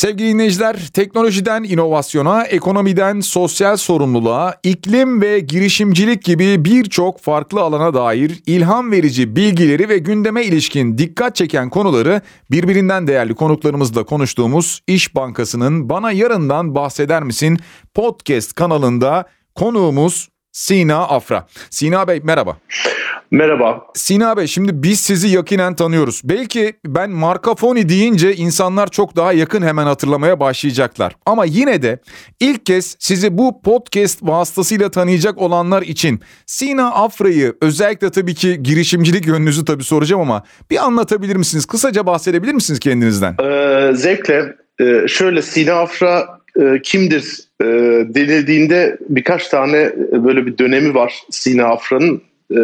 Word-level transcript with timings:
Sevgili 0.00 0.28
dinleyiciler, 0.28 0.76
teknolojiden 0.94 1.62
inovasyona, 1.62 2.44
ekonomiden 2.44 3.20
sosyal 3.20 3.76
sorumluluğa, 3.76 4.54
iklim 4.62 5.20
ve 5.20 5.40
girişimcilik 5.40 6.24
gibi 6.24 6.64
birçok 6.64 7.20
farklı 7.20 7.60
alana 7.60 7.94
dair 7.94 8.42
ilham 8.46 8.90
verici 8.92 9.36
bilgileri 9.36 9.88
ve 9.88 9.98
gündeme 9.98 10.44
ilişkin 10.44 10.98
dikkat 10.98 11.36
çeken 11.36 11.70
konuları 11.70 12.20
birbirinden 12.50 13.06
değerli 13.06 13.34
konuklarımızla 13.34 14.04
konuştuğumuz 14.04 14.80
İş 14.86 15.14
Bankası'nın 15.14 15.88
Bana 15.88 16.12
Yarından 16.12 16.74
Bahseder 16.74 17.22
Misin 17.22 17.58
podcast 17.94 18.54
kanalında 18.54 19.24
konuğumuz 19.54 20.28
Sina 20.52 20.98
Afra. 20.98 21.46
Sina 21.70 22.08
Bey 22.08 22.20
merhaba. 22.24 22.56
Merhaba. 23.30 23.86
Sina 23.94 24.36
Bey 24.36 24.46
şimdi 24.46 24.82
biz 24.82 25.00
sizi 25.00 25.28
yakinen 25.28 25.74
tanıyoruz. 25.74 26.20
Belki 26.24 26.72
ben 26.86 27.10
marka 27.10 27.54
Foni 27.54 27.88
deyince 27.88 28.34
insanlar 28.34 28.90
çok 28.90 29.16
daha 29.16 29.32
yakın 29.32 29.62
hemen 29.62 29.84
hatırlamaya 29.84 30.40
başlayacaklar. 30.40 31.16
Ama 31.26 31.44
yine 31.44 31.82
de 31.82 31.98
ilk 32.40 32.66
kez 32.66 32.96
sizi 32.98 33.38
bu 33.38 33.62
podcast 33.62 34.22
vasıtasıyla 34.22 34.90
tanıyacak 34.90 35.38
olanlar 35.38 35.82
için 35.82 36.20
Sina 36.46 36.94
Afra'yı 36.94 37.54
özellikle 37.62 38.10
tabii 38.10 38.34
ki 38.34 38.62
girişimcilik 38.62 39.26
yönünüzü 39.26 39.64
tabii 39.64 39.84
soracağım 39.84 40.22
ama 40.22 40.42
bir 40.70 40.84
anlatabilir 40.84 41.36
misiniz? 41.36 41.66
Kısaca 41.66 42.06
bahsedebilir 42.06 42.52
misiniz 42.52 42.80
kendinizden? 42.80 43.36
Ee, 43.42 43.92
zevkle. 43.94 44.56
Ee, 44.80 45.08
şöyle 45.08 45.42
Sina 45.42 45.72
Afra 45.72 46.40
e, 46.56 46.82
kimdir 46.82 47.38
e, 47.62 47.64
denildiğinde 48.14 48.98
birkaç 49.08 49.48
tane 49.48 49.76
e, 49.76 50.24
böyle 50.24 50.46
bir 50.46 50.58
dönemi 50.58 50.94
var 50.94 51.14
Sina 51.30 51.64
Afra'nın. 51.64 52.29
E, 52.50 52.60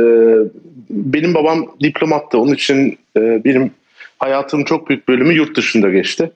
benim 0.90 1.34
babam 1.34 1.66
diplomattı. 1.82 2.38
Onun 2.38 2.54
için 2.54 2.98
e, 3.16 3.44
benim 3.44 3.70
hayatımın 4.18 4.64
çok 4.64 4.88
büyük 4.88 5.08
bölümü 5.08 5.34
yurt 5.34 5.56
dışında 5.56 5.90
geçti. 5.90 6.30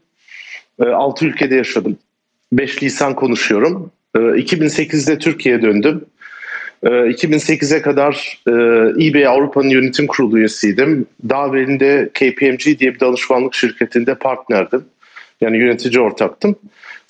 E, 0.83 0.85
6 0.85 1.27
ülkede 1.27 1.55
yaşadım. 1.55 1.99
5 2.53 2.83
lisan 2.83 3.15
konuşuyorum. 3.15 3.91
E, 4.15 4.19
2008'de 4.19 5.19
Türkiye'ye 5.19 5.63
döndüm. 5.63 6.05
2008'e 6.83 7.77
ee, 7.77 7.83
kadar 7.83 8.39
e, 8.47 8.53
eBay 9.07 9.27
Avrupa'nın 9.27 9.69
yönetim 9.69 10.07
kurulu 10.07 10.39
üyesiydim. 10.39 11.07
Daha 11.29 11.49
evvelinde 11.49 12.11
KPMG 12.15 12.79
diye 12.79 12.95
bir 12.95 13.01
danışmanlık 13.01 13.55
şirketinde 13.55 14.15
partnerdim. 14.15 14.85
Yani 15.41 15.59
yönetici 15.59 16.01
ortaktım. 16.01 16.57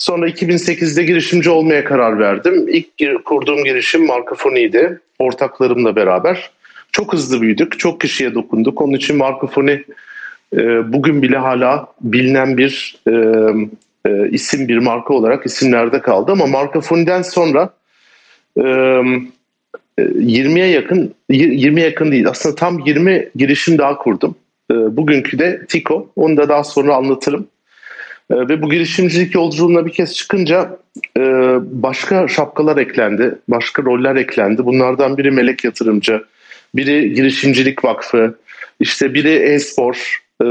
Sonra 0.00 0.28
2008'de 0.28 1.02
girişimci 1.04 1.50
olmaya 1.50 1.84
karar 1.84 2.18
verdim. 2.18 2.68
İlk 2.68 3.24
kurduğum 3.24 3.64
girişim 3.64 4.06
Markafoni'ydi. 4.06 5.00
Ortaklarımla 5.18 5.96
beraber. 5.96 6.50
Çok 6.92 7.12
hızlı 7.12 7.40
büyüdük. 7.40 7.78
Çok 7.78 8.00
kişiye 8.00 8.34
dokunduk. 8.34 8.80
Onun 8.80 8.92
için 8.92 9.16
Markafoni 9.16 9.84
e, 10.56 10.92
bugün 10.92 11.22
bile 11.22 11.36
hala 11.36 11.86
bilinen 12.00 12.58
bir 12.58 13.00
e, 13.08 13.12
e, 14.06 14.28
isim, 14.30 14.68
bir 14.68 14.78
marka 14.78 15.14
olarak 15.14 15.46
isimlerde 15.46 16.00
kaldı. 16.00 16.32
Ama 16.32 16.46
Markafoni'den 16.46 17.22
sonra 17.22 17.70
20'ye 19.98 20.66
yakın, 20.66 21.14
20 21.28 21.80
yakın 21.80 22.12
değil 22.12 22.28
aslında 22.28 22.54
tam 22.54 22.78
20 22.78 23.28
girişim 23.36 23.78
daha 23.78 23.98
kurdum. 23.98 24.34
Bugünkü 24.70 25.38
de 25.38 25.66
Tiko. 25.68 26.10
Onu 26.16 26.36
da 26.36 26.48
daha 26.48 26.64
sonra 26.64 26.94
anlatırım. 26.94 27.46
Ee, 28.30 28.48
ve 28.48 28.62
bu 28.62 28.70
girişimcilik 28.70 29.34
yolculuğuna 29.34 29.86
bir 29.86 29.92
kez 29.92 30.14
çıkınca 30.14 30.78
e, 31.16 31.22
başka 31.62 32.28
şapkalar 32.28 32.76
eklendi, 32.76 33.38
başka 33.48 33.82
roller 33.82 34.16
eklendi. 34.16 34.64
Bunlardan 34.66 35.18
biri 35.18 35.30
melek 35.30 35.64
yatırımcı, 35.64 36.24
biri 36.74 37.14
girişimcilik 37.14 37.84
vakfı, 37.84 38.38
işte 38.80 39.14
biri 39.14 39.30
e-spor, 39.30 40.22
e, 40.42 40.46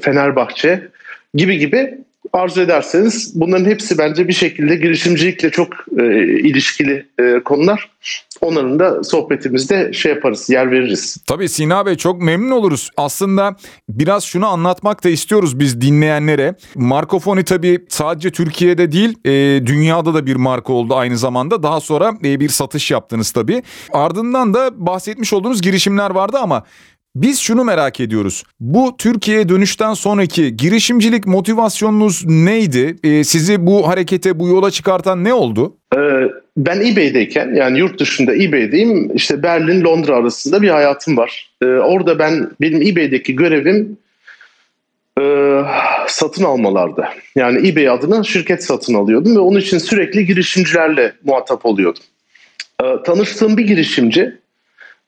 Fenerbahçe 0.00 0.88
gibi 1.34 1.58
gibi 1.58 1.98
arzu 2.32 2.60
ederseniz 2.60 3.32
bunların 3.34 3.64
hepsi 3.64 3.98
bence 3.98 4.28
bir 4.28 4.32
şekilde 4.32 4.76
girişimcilikle 4.76 5.50
çok 5.50 5.68
e, 5.98 6.04
ilişkili 6.24 7.06
e, 7.20 7.40
konular. 7.44 7.90
Onların 8.40 8.78
da 8.78 9.04
sohbetimizde 9.04 9.92
şey 9.92 10.12
yaparız, 10.12 10.50
yer 10.50 10.70
veririz. 10.70 11.16
Tabii 11.26 11.48
Sina 11.48 11.86
Bey 11.86 11.96
çok 11.96 12.22
memnun 12.22 12.50
oluruz. 12.50 12.90
Aslında 12.96 13.56
biraz 13.88 14.24
şunu 14.24 14.46
anlatmak 14.46 15.04
da 15.04 15.08
istiyoruz 15.08 15.58
biz 15.58 15.80
dinleyenlere. 15.80 16.54
Markofoni 16.74 17.44
tabii 17.44 17.84
sadece 17.88 18.30
Türkiye'de 18.30 18.92
değil, 18.92 19.18
e, 19.24 19.66
dünyada 19.66 20.14
da 20.14 20.26
bir 20.26 20.36
marka 20.36 20.72
oldu 20.72 20.94
aynı 20.94 21.18
zamanda. 21.18 21.62
Daha 21.62 21.80
sonra 21.80 22.12
e, 22.24 22.40
bir 22.40 22.48
satış 22.48 22.90
yaptınız 22.90 23.30
tabii. 23.30 23.62
Ardından 23.92 24.54
da 24.54 24.86
bahsetmiş 24.86 25.32
olduğunuz 25.32 25.62
girişimler 25.62 26.10
vardı 26.10 26.38
ama 26.40 26.64
biz 27.22 27.40
şunu 27.40 27.64
merak 27.64 28.00
ediyoruz. 28.00 28.44
Bu 28.60 28.96
Türkiye'ye 28.98 29.48
dönüşten 29.48 29.94
sonraki 29.94 30.56
girişimcilik 30.56 31.26
motivasyonunuz 31.26 32.24
neydi? 32.26 32.96
Ee, 33.04 33.24
sizi 33.24 33.66
bu 33.66 33.88
harekete, 33.88 34.38
bu 34.38 34.48
yola 34.48 34.70
çıkartan 34.70 35.24
ne 35.24 35.34
oldu? 35.34 35.76
Ee, 35.96 35.98
ben 36.56 36.80
eBay'deyken 36.80 37.54
yani 37.54 37.78
yurt 37.78 38.00
dışında 38.00 38.34
eBay'deyim. 38.34 39.10
İşte 39.14 39.42
Berlin, 39.42 39.84
Londra 39.84 40.14
arasında 40.16 40.62
bir 40.62 40.68
hayatım 40.68 41.16
var. 41.16 41.50
Ee, 41.62 41.66
orada 41.66 42.18
ben 42.18 42.50
benim 42.60 42.82
eBay'deki 42.82 43.36
görevim 43.36 43.98
e, 45.20 45.24
satın 46.06 46.44
almalarda. 46.44 47.08
Yani 47.36 47.68
eBay 47.68 47.88
adına 47.88 48.22
şirket 48.22 48.64
satın 48.64 48.94
alıyordum 48.94 49.36
ve 49.36 49.40
onun 49.40 49.58
için 49.58 49.78
sürekli 49.78 50.26
girişimcilerle 50.26 51.12
muhatap 51.24 51.66
oluyordum. 51.66 52.02
Ee, 52.82 52.86
tanıştığım 53.04 53.56
bir 53.56 53.66
girişimci 53.66 54.36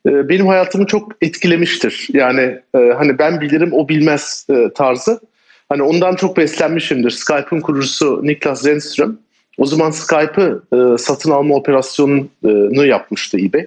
ee, 0.07 0.29
benim 0.29 0.47
hayatımı 0.47 0.87
çok 0.87 1.13
etkilemiştir. 1.21 2.09
Yani 2.13 2.59
e, 2.75 2.79
hani 2.79 3.19
ben 3.19 3.41
bilirim 3.41 3.73
o 3.73 3.89
bilmez 3.89 4.47
e, 4.51 4.69
tarzı. 4.75 5.21
Hani 5.69 5.83
ondan 5.83 6.15
çok 6.15 6.37
beslenmişimdir. 6.37 7.11
Skype'ın 7.11 7.61
kurucusu 7.61 8.21
Niklas 8.23 8.63
Zenström. 8.63 9.19
O 9.59 9.67
zaman 9.67 9.91
Skype'ı 9.91 10.63
e, 10.73 10.99
satın 10.99 11.31
alma 11.31 11.55
operasyonunu 11.55 12.87
yapmıştı 12.87 13.39
eBay. 13.39 13.67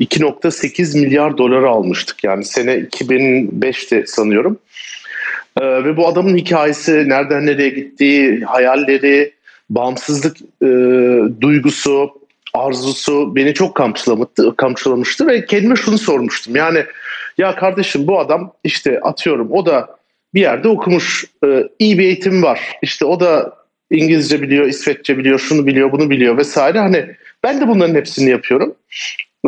2.8 0.00 1.00
milyar 1.00 1.38
doları 1.38 1.68
almıştık. 1.68 2.24
Yani 2.24 2.44
sene 2.44 2.74
2005'te 2.74 4.06
sanıyorum. 4.06 4.58
ve 5.60 5.96
bu 5.96 6.08
adamın 6.08 6.36
hikayesi, 6.36 7.08
nereden 7.08 7.46
nereye 7.46 7.68
gittiği, 7.68 8.44
hayalleri, 8.44 9.32
bağımsızlık 9.70 10.36
duygusu, 11.40 12.19
arzusu 12.54 13.36
beni 13.36 13.54
çok 13.54 13.74
kamçılamıştı, 13.74 14.56
kamçılamıştı 14.56 15.26
ve 15.26 15.44
kendime 15.44 15.76
şunu 15.76 15.98
sormuştum. 15.98 16.56
Yani 16.56 16.84
ya 17.38 17.56
kardeşim 17.56 18.06
bu 18.06 18.20
adam 18.20 18.52
işte 18.64 19.00
atıyorum 19.00 19.52
o 19.52 19.66
da 19.66 19.96
bir 20.34 20.40
yerde 20.40 20.68
okumuş, 20.68 21.24
e, 21.44 21.68
iyi 21.78 21.98
bir 21.98 22.04
eğitim 22.04 22.42
var. 22.42 22.60
İşte 22.82 23.04
o 23.04 23.20
da 23.20 23.52
İngilizce 23.90 24.42
biliyor, 24.42 24.66
İsveççe 24.66 25.18
biliyor, 25.18 25.38
şunu 25.38 25.66
biliyor, 25.66 25.92
bunu 25.92 26.10
biliyor 26.10 26.36
vesaire. 26.36 26.78
Hani 26.78 27.06
ben 27.44 27.60
de 27.60 27.68
bunların 27.68 27.94
hepsini 27.94 28.30
yapıyorum. 28.30 28.74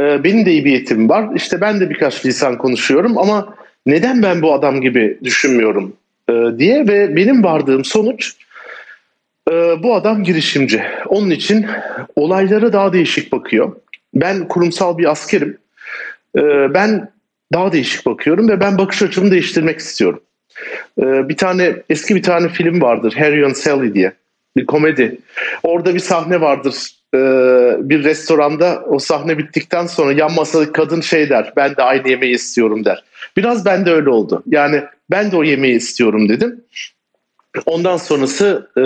E, 0.00 0.24
benim 0.24 0.46
de 0.46 0.52
iyi 0.52 0.64
bir 0.64 0.72
eğitimim 0.72 1.08
var. 1.08 1.28
İşte 1.34 1.60
ben 1.60 1.80
de 1.80 1.90
birkaç 1.90 2.26
lisan 2.26 2.58
konuşuyorum 2.58 3.18
ama 3.18 3.54
neden 3.86 4.22
ben 4.22 4.42
bu 4.42 4.54
adam 4.54 4.80
gibi 4.80 5.18
düşünmüyorum 5.24 5.92
e, 6.28 6.32
diye 6.58 6.88
ve 6.88 7.16
benim 7.16 7.44
vardığım 7.44 7.84
sonuç 7.84 8.32
ee, 9.50 9.82
bu 9.82 9.94
adam 9.94 10.24
girişimci. 10.24 10.82
Onun 11.06 11.30
için 11.30 11.66
olaylara 12.16 12.72
daha 12.72 12.92
değişik 12.92 13.32
bakıyor. 13.32 13.76
Ben 14.14 14.48
kurumsal 14.48 14.98
bir 14.98 15.10
askerim. 15.10 15.58
Ee, 16.36 16.74
ben 16.74 17.12
daha 17.52 17.72
değişik 17.72 18.06
bakıyorum 18.06 18.48
ve 18.48 18.60
ben 18.60 18.78
bakış 18.78 19.02
açımı 19.02 19.30
değiştirmek 19.30 19.78
istiyorum. 19.78 20.20
Ee, 20.98 21.28
bir 21.28 21.36
tane 21.36 21.76
eski 21.90 22.16
bir 22.16 22.22
tane 22.22 22.48
film 22.48 22.80
vardır 22.80 23.14
Harry 23.18 23.46
and 23.46 23.54
Sally 23.54 23.94
diye 23.94 24.12
bir 24.56 24.66
komedi. 24.66 25.18
Orada 25.62 25.94
bir 25.94 26.00
sahne 26.00 26.40
vardır. 26.40 26.74
bir 27.88 28.04
restoranda 28.04 28.82
o 28.86 28.98
sahne 28.98 29.38
bittikten 29.38 29.86
sonra 29.86 30.12
yan 30.12 30.32
masadaki 30.34 30.72
kadın 30.72 31.00
şey 31.00 31.28
der. 31.30 31.52
Ben 31.56 31.76
de 31.76 31.82
aynı 31.82 32.08
yemeği 32.08 32.34
istiyorum 32.34 32.84
der. 32.84 33.04
Biraz 33.36 33.64
ben 33.64 33.86
de 33.86 33.90
öyle 33.92 34.10
oldu. 34.10 34.42
Yani 34.46 34.82
ben 35.10 35.32
de 35.32 35.36
o 35.36 35.44
yemeği 35.44 35.76
istiyorum 35.76 36.28
dedim. 36.28 36.64
Ondan 37.66 37.96
sonrası 37.96 38.70
e, 38.78 38.84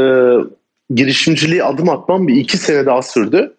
girişimciliğe 0.94 1.64
adım 1.64 1.88
atmam 1.88 2.28
bir 2.28 2.34
iki 2.34 2.58
sene 2.58 2.86
daha 2.86 3.02
sürdü. 3.02 3.54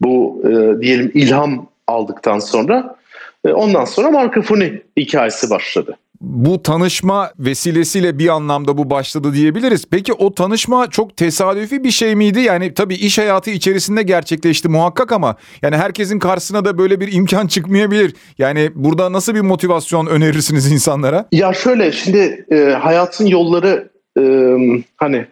Bu 0.00 0.42
e, 0.44 0.80
diyelim 0.82 1.10
ilham 1.14 1.66
aldıktan 1.86 2.38
sonra. 2.38 2.96
E, 3.44 3.48
ondan 3.48 3.84
sonra 3.84 4.10
marka 4.10 4.42
Funi 4.42 4.82
hikayesi 4.96 5.50
başladı. 5.50 5.96
Bu 6.20 6.62
tanışma 6.62 7.30
vesilesiyle 7.38 8.18
bir 8.18 8.28
anlamda 8.28 8.78
bu 8.78 8.90
başladı 8.90 9.34
diyebiliriz. 9.34 9.84
Peki 9.90 10.12
o 10.12 10.34
tanışma 10.34 10.90
çok 10.90 11.16
tesadüfi 11.16 11.84
bir 11.84 11.90
şey 11.90 12.14
miydi? 12.14 12.40
Yani 12.40 12.74
tabii 12.74 12.94
iş 12.94 13.18
hayatı 13.18 13.50
içerisinde 13.50 14.02
gerçekleşti 14.02 14.68
muhakkak 14.68 15.12
ama 15.12 15.36
yani 15.62 15.76
herkesin 15.76 16.18
karşısına 16.18 16.64
da 16.64 16.78
böyle 16.78 17.00
bir 17.00 17.12
imkan 17.12 17.46
çıkmayabilir. 17.46 18.14
Yani 18.38 18.70
burada 18.74 19.12
nasıl 19.12 19.34
bir 19.34 19.40
motivasyon 19.40 20.06
önerirsiniz 20.06 20.72
insanlara? 20.72 21.28
Ya 21.32 21.52
şöyle 21.52 21.92
şimdi 21.92 22.46
e, 22.50 22.56
hayatın 22.56 23.26
yolları 23.26 23.93
e, 24.18 24.22
hani 24.96 25.26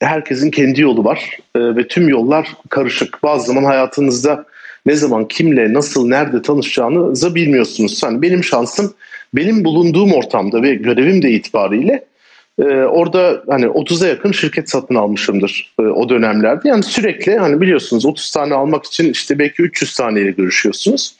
herkesin 0.00 0.50
kendi 0.50 0.80
yolu 0.80 1.04
var 1.04 1.38
e, 1.54 1.60
ve 1.60 1.88
tüm 1.88 2.08
yollar 2.08 2.48
karışık. 2.68 3.22
Bazı 3.22 3.46
zaman 3.46 3.64
hayatınızda 3.64 4.44
ne 4.86 4.94
zaman 4.94 5.28
kimle 5.28 5.74
nasıl 5.74 6.08
nerede 6.08 6.42
tanışacağınızı 6.42 7.34
bilmiyorsunuz. 7.34 8.02
Hani 8.02 8.22
benim 8.22 8.44
şansım 8.44 8.94
benim 9.34 9.64
bulunduğum 9.64 10.12
ortamda 10.12 10.62
ve 10.62 10.74
görevim 10.74 11.22
de 11.22 11.30
itibariyle 11.30 12.10
Ee, 12.58 12.64
orada 12.64 13.42
hani 13.48 13.64
30'a 13.64 14.08
yakın 14.08 14.32
şirket 14.32 14.70
satın 14.70 14.94
almışımdır 14.94 15.74
e, 15.80 15.82
o 15.82 16.08
dönemlerde. 16.08 16.68
Yani 16.68 16.82
sürekli 16.82 17.38
hani 17.38 17.60
biliyorsunuz 17.60 18.06
30 18.06 18.30
tane 18.30 18.54
almak 18.54 18.84
için 18.84 19.12
işte 19.12 19.38
belki 19.38 19.62
300 19.62 19.96
taneyle 19.96 20.30
görüşüyorsunuz. 20.30 21.14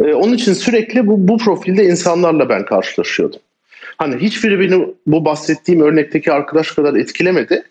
Ee, 0.00 0.14
onun 0.14 0.34
için 0.34 0.52
sürekli 0.52 1.06
bu, 1.06 1.28
bu 1.28 1.38
profilde 1.38 1.84
insanlarla 1.84 2.48
ben 2.48 2.64
karşılaşıyordum. 2.64 3.40
Hani 3.98 4.16
hiçbiri 4.16 4.60
beni 4.60 4.86
bu 5.06 5.24
bahsettiğim 5.24 5.80
örnekteki 5.80 6.32
arkadaş 6.32 6.70
kadar 6.70 6.94
etkilemedi. 6.94 7.62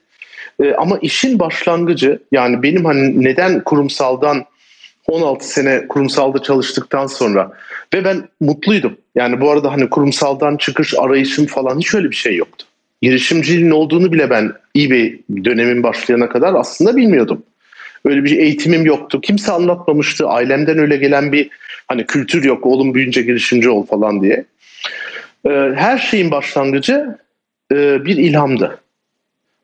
Ee, 0.63 0.73
ama 0.73 0.97
işin 1.01 1.39
başlangıcı 1.39 2.19
yani 2.31 2.63
benim 2.63 2.85
hani 2.85 3.23
neden 3.23 3.63
kurumsaldan 3.63 4.45
16 5.07 5.49
sene 5.49 5.87
kurumsalda 5.87 6.41
çalıştıktan 6.41 7.07
sonra 7.07 7.51
ve 7.93 8.05
ben 8.05 8.27
mutluydum. 8.39 8.97
Yani 9.15 9.41
bu 9.41 9.51
arada 9.51 9.71
hani 9.71 9.89
kurumsaldan 9.89 10.57
çıkış 10.57 10.93
arayışım 10.97 11.45
falan 11.45 11.79
hiç 11.79 11.93
öyle 11.93 12.09
bir 12.09 12.15
şey 12.15 12.35
yoktu. 12.35 12.65
Girişimciliğin 13.01 13.71
olduğunu 13.71 14.13
bile 14.13 14.29
ben 14.29 14.51
eBay 14.77 15.19
dönemin 15.45 15.83
başlayana 15.83 16.29
kadar 16.29 16.53
aslında 16.53 16.95
bilmiyordum. 16.95 17.43
Öyle 18.05 18.23
bir 18.23 18.37
eğitimim 18.37 18.85
yoktu. 18.85 19.21
Kimse 19.21 19.51
anlatmamıştı. 19.51 20.27
Ailemden 20.27 20.77
öyle 20.77 20.97
gelen 20.97 21.31
bir 21.31 21.49
hani 21.87 22.05
kültür 22.05 22.43
yok. 22.43 22.65
Oğlum 22.65 22.93
büyünce 22.93 23.21
girişimci 23.21 23.69
ol 23.69 23.85
falan 23.85 24.23
diye. 24.23 24.45
Ee, 25.45 25.71
her 25.75 25.97
şeyin 25.97 26.31
başlangıcı 26.31 27.17
e, 27.71 28.05
bir 28.05 28.17
ilhamdı. 28.17 28.81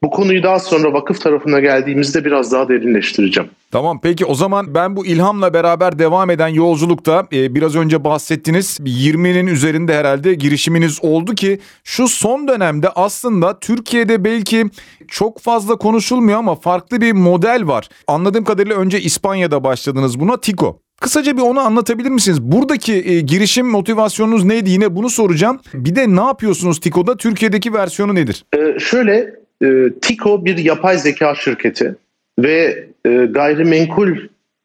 Bu 0.04 0.10
konuyu 0.10 0.44
daha 0.44 0.60
sonra 0.60 0.94
vakıf 0.94 1.22
tarafına 1.22 1.60
geldiğimizde 1.60 2.26
biraz 2.26 2.52
daha 2.52 2.70
derinleştireceğim. 2.70 3.50
Tamam 3.72 4.00
peki 4.04 4.26
o 4.26 4.36
zaman 4.36 4.76
ben 4.76 4.96
bu 4.96 5.06
ilhamla 5.06 5.54
beraber 5.54 6.00
devam 6.00 6.30
eden 6.30 6.48
yolculukta 6.48 7.28
e, 7.34 7.56
biraz 7.56 7.76
önce 7.76 8.04
bahsettiniz 8.04 8.80
20'nin 8.80 9.48
üzerinde 9.48 9.96
herhalde 9.96 10.34
girişiminiz 10.34 11.00
oldu 11.02 11.36
ki 11.36 11.60
şu 11.84 12.08
son 12.08 12.48
dönemde 12.48 12.90
aslında 12.90 13.60
Türkiye'de 13.60 14.24
belki 14.24 14.66
çok 15.08 15.40
fazla 15.40 15.76
konuşulmuyor 15.76 16.40
ama 16.40 16.56
farklı 16.56 17.02
bir 17.02 17.14
model 17.14 17.68
var. 17.68 17.90
Anladığım 18.08 18.44
kadarıyla 18.44 18.76
önce 18.78 19.02
İspanya'da 19.02 19.64
başladınız 19.64 20.20
buna 20.20 20.40
Tico. 20.40 20.80
Kısaca 21.02 21.38
bir 21.38 21.42
onu 21.42 21.60
anlatabilir 21.60 22.10
misiniz? 22.10 22.42
Buradaki 22.42 22.94
e, 22.94 23.20
girişim 23.20 23.68
motivasyonunuz 23.68 24.46
neydi? 24.46 24.70
Yine 24.70 24.96
bunu 24.96 25.10
soracağım. 25.10 25.60
Bir 25.74 25.96
de 25.96 26.16
ne 26.16 26.22
yapıyorsunuz 26.22 26.80
Tico'da? 26.80 27.18
Türkiye'deki 27.18 27.74
versiyonu 27.74 28.16
nedir? 28.16 28.46
Ee, 28.58 28.80
şöyle 28.80 29.36
e, 29.64 29.68
Tico 30.02 30.46
bir 30.46 30.58
yapay 30.58 30.98
zeka 30.98 31.36
şirketi 31.36 31.96
ve 32.40 32.86
e, 33.06 33.10
gayrimenkul 33.10 34.18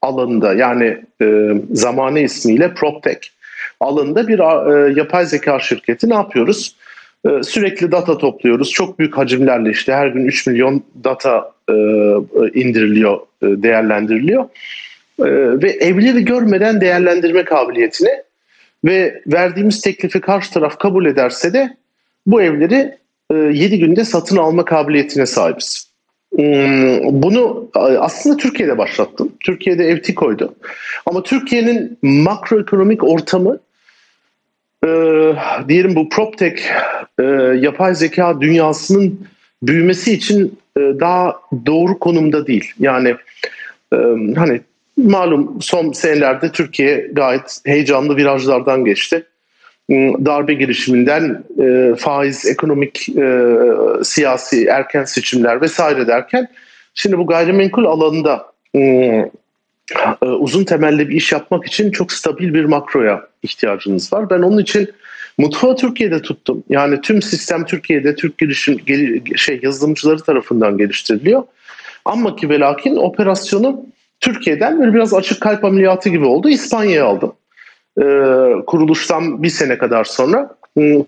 alanında 0.03 0.55
yani 0.55 1.05
e, 1.23 1.49
zamanı 1.73 2.21
ismiyle 2.21 2.75
PropTech 2.75 3.29
alanında 3.81 4.29
bir 4.29 4.39
e, 4.39 4.93
yapay 4.93 5.27
zeka 5.27 5.61
şirketi. 5.61 6.11
Ne 6.11 6.15
yapıyoruz? 6.15 6.77
E, 7.27 7.43
sürekli 7.43 7.93
data 7.93 8.19
topluyoruz. 8.19 8.71
Çok 8.71 8.99
büyük 8.99 9.19
hacimlerle 9.19 9.71
işte 9.71 9.93
her 9.93 10.07
gün 10.07 10.25
3 10.25 10.47
milyon 10.47 10.83
data 11.05 11.53
e, 11.69 11.73
indiriliyor, 12.55 13.21
e, 13.43 13.47
değerlendiriliyor. 13.47 14.45
E, 15.19 15.25
ve 15.63 15.71
evleri 15.71 16.25
görmeden 16.25 16.81
değerlendirme 16.81 17.45
kabiliyetini 17.45 18.11
ve 18.85 19.23
verdiğimiz 19.27 19.81
teklifi 19.81 20.21
karşı 20.21 20.53
taraf 20.53 20.79
kabul 20.79 21.07
ederse 21.07 21.53
de 21.53 21.77
bu 22.27 22.43
evleri 22.43 22.99
7 23.33 23.75
e, 23.75 23.77
günde 23.77 24.05
satın 24.05 24.37
alma 24.37 24.65
kabiliyetine 24.65 25.27
sahibiz. 25.27 25.93
Hmm, 26.37 27.23
bunu 27.23 27.71
aslında 27.77 28.37
Türkiye'de 28.37 28.79
başlattım. 28.79 29.33
Türkiye'de 29.41 29.85
Evtiko'ydu. 29.85 30.55
Ama 31.07 31.23
Türkiye'nin 31.23 31.99
makroekonomik 32.03 33.05
ortamı 33.05 33.59
e, 34.85 34.89
diyelim 35.69 35.97
bu 35.97 36.09
PropTech 36.09 36.63
e, 37.21 37.25
yapay 37.61 37.95
zeka 37.95 38.41
dünyasının 38.41 39.27
büyümesi 39.63 40.13
için 40.13 40.59
e, 40.77 40.81
daha 40.81 41.41
doğru 41.67 41.99
konumda 41.99 42.47
değil. 42.47 42.73
Yani 42.79 43.17
e, 43.93 43.97
hani 44.37 44.61
malum 44.97 45.59
son 45.63 45.93
senelerde 45.93 46.53
Türkiye 46.53 47.11
gayet 47.13 47.61
heyecanlı 47.67 48.17
virajlardan 48.17 48.85
geçti. 48.85 49.27
Iı, 49.89 50.15
darbe 50.25 50.55
girişiminden 50.55 51.45
e, 51.63 51.95
faiz, 51.99 52.47
ekonomik, 52.47 53.09
e, 53.09 53.49
siyasi, 54.03 54.67
erken 54.67 55.05
seçimler 55.05 55.61
vesaire 55.61 56.07
derken 56.07 56.49
şimdi 56.95 57.19
bu 57.19 57.27
gayrimenkul 57.27 57.85
alanında 57.85 58.47
e, 58.75 58.81
e, 60.23 60.27
uzun 60.27 60.65
temelli 60.65 61.09
bir 61.09 61.15
iş 61.15 61.33
yapmak 61.33 61.67
için 61.67 61.91
çok 61.91 62.13
stabil 62.13 62.55
bir 62.55 62.65
makroya 62.65 63.27
ihtiyacınız 63.43 64.13
var. 64.13 64.31
Ben 64.31 64.43
onun 64.43 64.59
için 64.59 64.91
mutfağı 65.39 65.77
Türkiye'de 65.77 66.23
tuttum. 66.23 66.65
Yani 66.69 67.01
tüm 67.01 67.23
sistem 67.23 67.65
Türkiye'de 67.65 68.15
Türk 68.15 68.39
girişim 68.39 68.79
şey 69.37 69.61
yazılımcıları 69.63 70.23
tarafından 70.23 70.79
geliştiriliyor. 70.79 71.43
Ama 72.05 72.37
ki 72.37 72.49
ve 72.49 72.59
lakin 72.59 72.97
operasyonu 72.97 73.87
Türkiye'den 74.23 74.81
böyle 74.81 74.95
biraz 74.95 75.15
açık 75.15 75.41
kalp 75.41 75.65
ameliyatı 75.65 76.09
gibi 76.09 76.25
oldu. 76.25 76.49
İspanya'ya 76.49 77.07
aldım 77.07 77.33
e, 77.99 78.05
kuruluştan 78.67 79.43
bir 79.43 79.49
sene 79.49 79.79
kadar 79.79 80.05
sonra. 80.05 80.57
Hmm, 80.77 81.03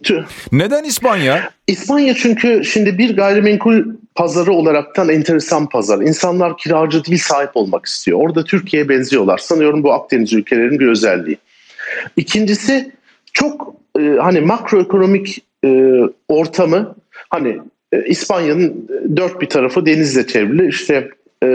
Neden 0.52 0.84
İspanya? 0.84 1.50
İspanya 1.66 2.14
çünkü 2.14 2.64
şimdi 2.64 2.98
bir 2.98 3.16
gayrimenkul 3.16 3.84
pazarı 4.14 4.52
olaraktan 4.52 5.08
enteresan 5.08 5.68
pazar. 5.68 6.00
İnsanlar 6.00 6.56
kiracı 6.56 7.04
değil 7.04 7.18
sahip 7.18 7.50
olmak 7.54 7.86
istiyor. 7.86 8.18
Orada 8.20 8.44
Türkiye'ye 8.44 8.88
benziyorlar. 8.88 9.38
Sanıyorum 9.38 9.82
bu 9.82 9.92
Akdeniz 9.92 10.32
ülkelerinin 10.32 10.80
bir 10.80 10.88
özelliği. 10.88 11.38
İkincisi 12.16 12.92
çok 13.32 13.74
e, 14.00 14.16
hani 14.20 14.40
makroekonomik 14.40 15.44
e, 15.64 16.00
ortamı 16.28 16.94
hani 17.30 17.60
e, 17.92 18.04
İspanya'nın 18.04 18.88
dört 19.16 19.40
bir 19.40 19.48
tarafı 19.48 19.86
denizle 19.86 20.26
çevrili. 20.26 20.68
İşte 20.68 21.08
e, 21.42 21.46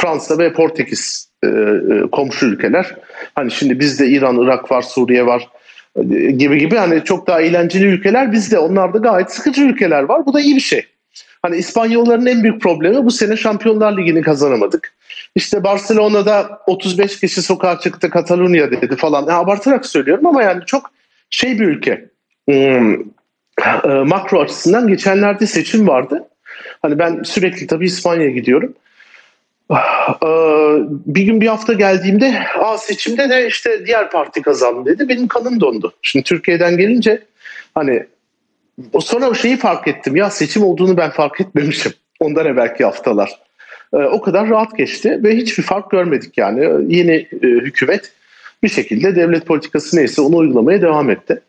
Fransa 0.00 0.38
ve 0.38 0.52
Portekiz 0.52 1.30
e, 1.44 1.46
e, 1.46 2.10
komşu 2.12 2.46
ülkeler. 2.46 2.96
Hani 3.34 3.50
şimdi 3.50 3.80
bizde 3.80 4.08
İran, 4.08 4.38
Irak 4.38 4.70
var, 4.72 4.82
Suriye 4.82 5.26
var 5.26 5.48
e, 5.96 6.02
gibi 6.30 6.58
gibi 6.58 6.76
hani 6.76 7.04
çok 7.04 7.26
daha 7.26 7.40
eğlenceli 7.40 7.84
ülkeler 7.84 8.32
bizde. 8.32 8.58
Onlarda 8.58 8.98
gayet 8.98 9.32
sıkıcı 9.32 9.62
ülkeler 9.62 10.02
var. 10.02 10.26
Bu 10.26 10.34
da 10.34 10.40
iyi 10.40 10.56
bir 10.56 10.60
şey. 10.60 10.86
Hani 11.42 11.56
İspanyolların 11.56 12.26
en 12.26 12.42
büyük 12.42 12.62
problemi 12.62 13.04
bu 13.04 13.10
sene 13.10 13.36
Şampiyonlar 13.36 13.98
Ligi'ni 13.98 14.22
kazanamadık. 14.22 14.94
İşte 15.34 15.64
Barcelona'da 15.64 16.60
35 16.66 17.20
kişi 17.20 17.42
sokağa 17.42 17.78
çıktı 17.78 18.10
Katalunya 18.10 18.70
dedi 18.70 18.96
falan. 18.96 19.26
Ya 19.26 19.38
abartarak 19.38 19.86
söylüyorum 19.86 20.26
ama 20.26 20.42
yani 20.42 20.62
çok 20.66 20.90
şey 21.30 21.60
bir 21.60 21.68
ülke. 21.68 22.08
Hmm, 22.48 22.96
makro 24.08 24.40
açısından 24.40 24.88
geçenlerde 24.88 25.46
seçim 25.46 25.88
vardı. 25.88 26.28
Hani 26.82 26.98
ben 26.98 27.22
sürekli 27.22 27.66
tabii 27.66 27.86
İspanya'ya 27.86 28.30
gidiyorum. 28.30 28.74
Ee, 29.70 29.76
bir 31.06 31.22
gün 31.22 31.40
bir 31.40 31.46
hafta 31.46 31.72
geldiğimde 31.72 32.42
Aa, 32.58 32.78
seçimde 32.78 33.30
de 33.30 33.46
işte 33.46 33.86
diğer 33.86 34.10
parti 34.10 34.42
kazandı 34.42 34.90
dedi. 34.90 35.08
Benim 35.08 35.28
kanım 35.28 35.60
dondu. 35.60 35.92
Şimdi 36.02 36.24
Türkiye'den 36.24 36.76
gelince 36.76 37.22
hani 37.74 38.06
o 38.92 39.00
sonra 39.00 39.30
o 39.30 39.34
şeyi 39.34 39.56
fark 39.56 39.88
ettim. 39.88 40.16
Ya 40.16 40.30
seçim 40.30 40.62
olduğunu 40.62 40.96
ben 40.96 41.10
fark 41.10 41.40
etmemişim. 41.40 41.92
Ondan 42.20 42.46
evvelki 42.46 42.84
haftalar. 42.84 43.38
Ee, 43.94 43.96
o 43.96 44.20
kadar 44.20 44.48
rahat 44.50 44.78
geçti 44.78 45.20
ve 45.22 45.36
hiçbir 45.36 45.62
fark 45.62 45.90
görmedik 45.90 46.38
yani. 46.38 46.94
Yeni 46.96 47.28
e, 47.42 47.46
hükümet 47.46 48.12
bir 48.62 48.68
şekilde 48.68 49.16
devlet 49.16 49.46
politikası 49.46 49.96
neyse 49.96 50.22
onu 50.22 50.36
uygulamaya 50.36 50.82
devam 50.82 51.10
etti. 51.10 51.40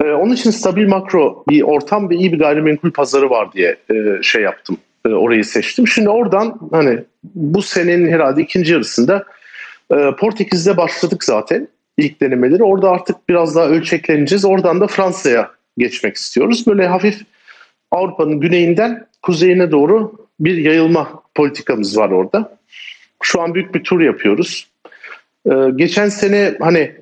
Ee, 0.00 0.04
onun 0.04 0.34
için 0.34 0.50
stabil 0.50 0.88
makro 0.88 1.44
bir 1.48 1.62
ortam 1.62 2.10
ve 2.10 2.14
iyi 2.14 2.32
bir 2.32 2.38
gayrimenkul 2.38 2.90
pazarı 2.90 3.30
var 3.30 3.52
diye 3.52 3.76
e, 3.90 4.22
şey 4.22 4.42
yaptım. 4.42 4.78
E, 5.06 5.08
orayı 5.08 5.44
seçtim. 5.44 5.88
Şimdi 5.88 6.08
oradan 6.08 6.58
hani 6.70 6.98
bu 7.24 7.62
senenin 7.62 8.12
herhalde 8.12 8.42
ikinci 8.42 8.72
yarısında 8.72 9.24
e, 9.90 10.10
Portekiz'de 10.18 10.76
başladık 10.76 11.24
zaten 11.24 11.68
ilk 11.96 12.20
denemeleri. 12.20 12.62
Orada 12.62 12.90
artık 12.90 13.28
biraz 13.28 13.56
daha 13.56 13.66
ölçekleneceğiz. 13.66 14.44
Oradan 14.44 14.80
da 14.80 14.86
Fransa'ya 14.86 15.50
geçmek 15.78 16.16
istiyoruz. 16.16 16.66
Böyle 16.66 16.86
hafif 16.86 17.20
Avrupa'nın 17.90 18.40
güneyinden 18.40 19.06
kuzeyine 19.22 19.70
doğru 19.70 20.26
bir 20.40 20.56
yayılma 20.56 21.22
politikamız 21.34 21.98
var 21.98 22.10
orada. 22.10 22.56
Şu 23.22 23.40
an 23.40 23.54
büyük 23.54 23.74
bir 23.74 23.84
tur 23.84 24.00
yapıyoruz. 24.00 24.68
Ee, 25.46 25.50
geçen 25.76 26.08
sene 26.08 26.54
hani 26.60 26.94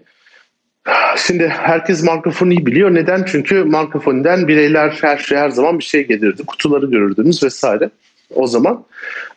Şimdi 1.16 1.48
herkes 1.48 2.02
Markofoni'yi 2.02 2.66
biliyor. 2.66 2.94
Neden? 2.94 3.24
Çünkü 3.26 3.64
Markofoni'den 3.64 4.48
bireyler 4.48 4.98
her 5.00 5.16
şey 5.16 5.38
her 5.38 5.50
zaman 5.50 5.78
bir 5.78 5.84
şey 5.84 6.06
gelirdi. 6.06 6.42
Kutuları 6.46 6.86
görürdünüz 6.86 7.42
vesaire 7.42 7.90
o 8.34 8.46
zaman. 8.46 8.84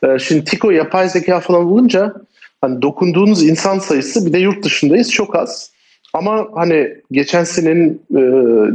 Ee, 0.04 0.20
şimdi 0.20 0.44
Tiko 0.44 0.72
yapay 0.72 1.10
zeka 1.10 1.40
falan 1.40 1.66
olunca 1.66 2.14
hani 2.62 2.82
dokunduğunuz 2.82 3.44
insan 3.44 3.80
sayısı 3.80 4.26
bir 4.26 4.34
de 4.34 4.40
yurt 4.40 4.64
dışındayız 4.64 5.12
çok 5.12 5.36
az. 5.36 5.72
Ama 6.14 6.48
hani 6.56 6.96
geçen 7.12 7.44
senenin 7.44 8.02
e, 8.12 8.22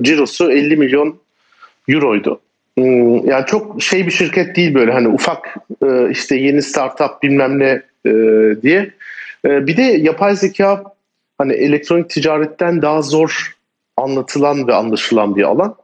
cirosu 0.02 0.50
50 0.50 0.76
milyon 0.76 1.16
euroydu. 1.88 2.40
Hmm, 2.78 3.26
yani 3.26 3.46
çok 3.46 3.82
şey 3.82 4.06
bir 4.06 4.10
şirket 4.10 4.56
değil 4.56 4.74
böyle 4.74 4.92
hani 4.92 5.08
ufak 5.08 5.56
e, 5.82 6.10
işte 6.10 6.36
yeni 6.36 6.62
startup 6.62 7.22
bilmem 7.22 7.58
ne 7.58 7.82
e, 8.06 8.12
diye. 8.62 8.90
E, 9.44 9.66
bir 9.66 9.76
de 9.76 9.82
yapay 9.82 10.36
zeka 10.36 10.84
hani 11.40 11.52
elektronik 11.52 12.10
ticaretten 12.10 12.82
daha 12.82 13.02
zor 13.02 13.56
anlatılan 13.96 14.66
ve 14.68 14.74
anlaşılan 14.74 15.36
bir 15.36 15.42
alan. 15.42 15.74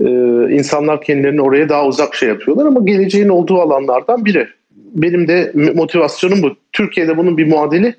e, 0.00 0.06
insanlar 0.54 1.02
kendilerini 1.02 1.42
oraya 1.42 1.68
daha 1.68 1.86
uzak 1.86 2.14
şey 2.14 2.28
yapıyorlar 2.28 2.66
ama 2.66 2.80
geleceğin 2.80 3.28
olduğu 3.28 3.60
alanlardan 3.60 4.24
biri. 4.24 4.48
Benim 4.74 5.28
de 5.28 5.52
motivasyonum 5.74 6.42
bu. 6.42 6.56
Türkiye'de 6.72 7.16
bunun 7.16 7.38
bir 7.38 7.46
muadili 7.46 7.94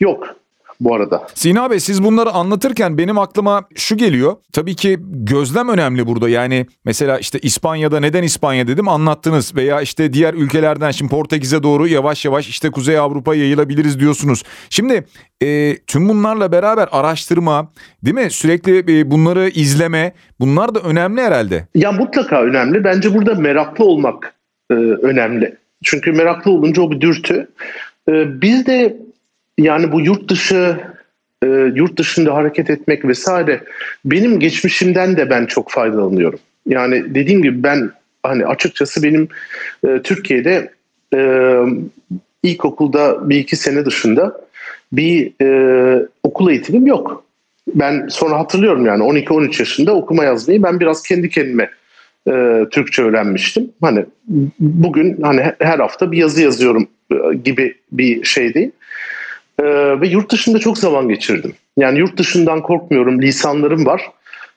yok 0.00 0.39
bu 0.80 0.94
arada. 0.94 1.26
Sina 1.34 1.70
Bey 1.70 1.80
siz 1.80 2.04
bunları 2.04 2.30
anlatırken 2.30 2.98
benim 2.98 3.18
aklıma 3.18 3.62
şu 3.74 3.96
geliyor. 3.96 4.36
Tabii 4.52 4.74
ki 4.74 4.98
gözlem 5.02 5.68
önemli 5.68 6.06
burada. 6.06 6.28
Yani 6.28 6.66
mesela 6.84 7.18
işte 7.18 7.38
İspanya'da 7.38 8.00
neden 8.00 8.22
İspanya 8.22 8.68
dedim 8.68 8.88
anlattınız. 8.88 9.56
Veya 9.56 9.80
işte 9.80 10.12
diğer 10.12 10.34
ülkelerden 10.34 10.90
şimdi 10.90 11.10
Portekiz'e 11.10 11.62
doğru 11.62 11.88
yavaş 11.88 12.24
yavaş 12.24 12.48
işte 12.48 12.70
Kuzey 12.70 12.98
Avrupa'ya 12.98 13.42
yayılabiliriz 13.42 14.00
diyorsunuz. 14.00 14.42
Şimdi 14.70 15.04
e, 15.42 15.76
tüm 15.86 16.08
bunlarla 16.08 16.52
beraber 16.52 16.88
araştırma 16.92 17.68
değil 18.04 18.14
mi? 18.14 18.30
Sürekli 18.30 19.00
e, 19.00 19.10
bunları 19.10 19.48
izleme 19.48 20.12
bunlar 20.40 20.74
da 20.74 20.80
önemli 20.80 21.22
herhalde. 21.22 21.66
Ya 21.74 21.92
mutlaka 21.92 22.42
önemli. 22.42 22.84
Bence 22.84 23.14
burada 23.14 23.34
meraklı 23.34 23.84
olmak 23.84 24.34
e, 24.70 24.74
önemli. 24.74 25.56
Çünkü 25.84 26.12
meraklı 26.12 26.50
olunca 26.50 26.82
o 26.82 26.90
bir 26.90 27.00
dürtü. 27.00 27.48
E, 28.08 28.40
biz 28.42 28.66
de 28.66 28.96
yani 29.60 29.92
bu 29.92 30.00
yurt 30.00 30.28
dışı 30.30 30.80
e, 31.44 31.46
yurt 31.74 31.98
dışında 31.98 32.34
hareket 32.34 32.70
etmek 32.70 33.04
vesaire 33.04 33.60
benim 34.04 34.40
geçmişimden 34.40 35.16
de 35.16 35.30
ben 35.30 35.46
çok 35.46 35.70
faydalanıyorum. 35.70 36.38
Yani 36.66 37.14
dediğim 37.14 37.42
gibi 37.42 37.62
ben 37.62 37.90
hani 38.22 38.46
açıkçası 38.46 39.02
benim 39.02 39.28
e, 39.88 40.02
Türkiye'de 40.02 40.70
e, 41.14 41.20
ilkokulda 42.42 43.28
bir 43.28 43.36
iki 43.36 43.56
sene 43.56 43.84
dışında 43.84 44.40
bir 44.92 45.32
e, 45.42 46.06
okul 46.22 46.50
eğitimim 46.50 46.86
yok. 46.86 47.24
Ben 47.74 48.08
sonra 48.08 48.38
hatırlıyorum 48.38 48.86
yani 48.86 49.02
12-13 49.02 49.60
yaşında 49.60 49.94
okuma 49.94 50.24
yazmayı 50.24 50.62
ben 50.62 50.80
biraz 50.80 51.02
kendi 51.02 51.28
kendime 51.28 51.70
e, 52.28 52.64
Türkçe 52.70 53.02
öğrenmiştim. 53.02 53.70
Hani 53.80 54.06
bugün 54.60 55.22
hani 55.22 55.52
her 55.58 55.78
hafta 55.78 56.12
bir 56.12 56.18
yazı 56.18 56.42
yazıyorum 56.42 56.88
e, 57.12 57.34
gibi 57.44 57.74
bir 57.92 58.24
şey 58.24 58.54
değil. 58.54 58.70
Ee, 59.60 60.00
ve 60.00 60.08
yurt 60.08 60.32
dışında 60.32 60.58
çok 60.58 60.78
zaman 60.78 61.08
geçirdim. 61.08 61.54
Yani 61.76 61.98
yurt 61.98 62.16
dışından 62.16 62.62
korkmuyorum, 62.62 63.22
lisanlarım 63.22 63.86
var. 63.86 64.10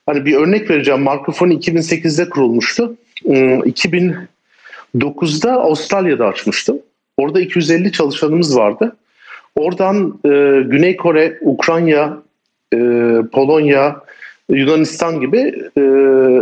Hani 0.06 0.26
bir 0.26 0.36
örnek 0.36 0.70
vereceğim. 0.70 1.02
Markofoni 1.02 1.54
2008'de 1.54 2.28
kurulmuştu. 2.28 2.96
2009'da 3.24 5.54
hmm, 5.54 5.60
Avustralya'da 5.60 6.26
açmıştım. 6.26 6.78
Orada 7.16 7.40
250 7.40 7.92
çalışanımız 7.92 8.56
vardı. 8.56 8.96
Oradan 9.56 10.18
e, 10.24 10.28
Güney 10.68 10.96
Kore, 10.96 11.38
Ukrayna, 11.40 12.22
e, 12.74 12.78
Polonya, 13.32 13.96
Yunanistan 14.50 15.20
gibi 15.20 15.54
e, 15.78 15.80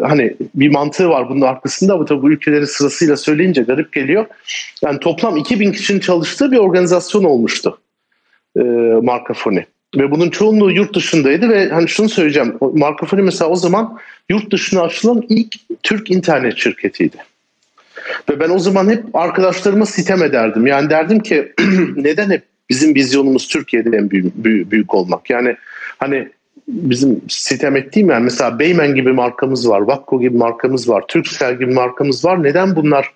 hani 0.06 0.34
bir 0.54 0.70
mantığı 0.70 1.08
var 1.08 1.28
bunun 1.28 1.40
arkasında 1.40 1.94
ama 1.94 2.04
tabii 2.04 2.22
bu 2.22 2.30
ülkeleri 2.30 2.66
sırasıyla 2.66 3.16
söyleyince 3.16 3.62
garip 3.62 3.92
geliyor. 3.92 4.26
Yani 4.82 5.00
toplam 5.00 5.36
2000 5.36 5.72
kişinin 5.72 6.00
çalıştığı 6.00 6.52
bir 6.52 6.58
organizasyon 6.58 7.24
olmuştu 7.24 7.78
e, 8.56 8.62
Markafoni. 9.02 9.66
Ve 9.96 10.10
bunun 10.10 10.30
çoğunluğu 10.30 10.70
yurt 10.70 10.94
dışındaydı 10.94 11.48
ve 11.48 11.68
hani 11.68 11.88
şunu 11.88 12.08
söyleyeceğim. 12.08 12.58
Markafoni 12.60 13.22
mesela 13.22 13.50
o 13.50 13.56
zaman 13.56 13.98
yurt 14.28 14.52
dışına 14.52 14.82
açılan 14.82 15.22
ilk 15.28 15.54
Türk 15.82 16.10
internet 16.10 16.58
şirketiydi. 16.58 17.16
Ve 18.30 18.40
ben 18.40 18.50
o 18.50 18.58
zaman 18.58 18.90
hep 18.90 19.16
arkadaşlarıma 19.16 19.86
sitem 19.86 20.22
ederdim. 20.22 20.66
Yani 20.66 20.90
derdim 20.90 21.20
ki 21.20 21.52
neden 21.96 22.30
hep 22.30 22.42
bizim 22.70 22.94
vizyonumuz 22.94 23.48
Türkiye'de 23.48 23.96
en 23.96 24.10
büyük, 24.10 24.44
büyük, 24.44 24.70
büyük 24.70 24.94
olmak? 24.94 25.30
Yani 25.30 25.56
hani 25.98 26.28
bizim 26.68 27.20
sitem 27.28 27.76
ettiğim 27.76 28.10
yani 28.10 28.24
mesela 28.24 28.58
Beymen 28.58 28.94
gibi 28.94 29.12
markamız 29.12 29.68
var, 29.68 29.80
Vakko 29.80 30.20
gibi 30.20 30.36
markamız 30.36 30.88
var, 30.88 31.04
Turkcell 31.08 31.54
gibi 31.54 31.72
markamız 31.72 32.24
var. 32.24 32.42
Neden 32.42 32.76
bunlar 32.76 33.12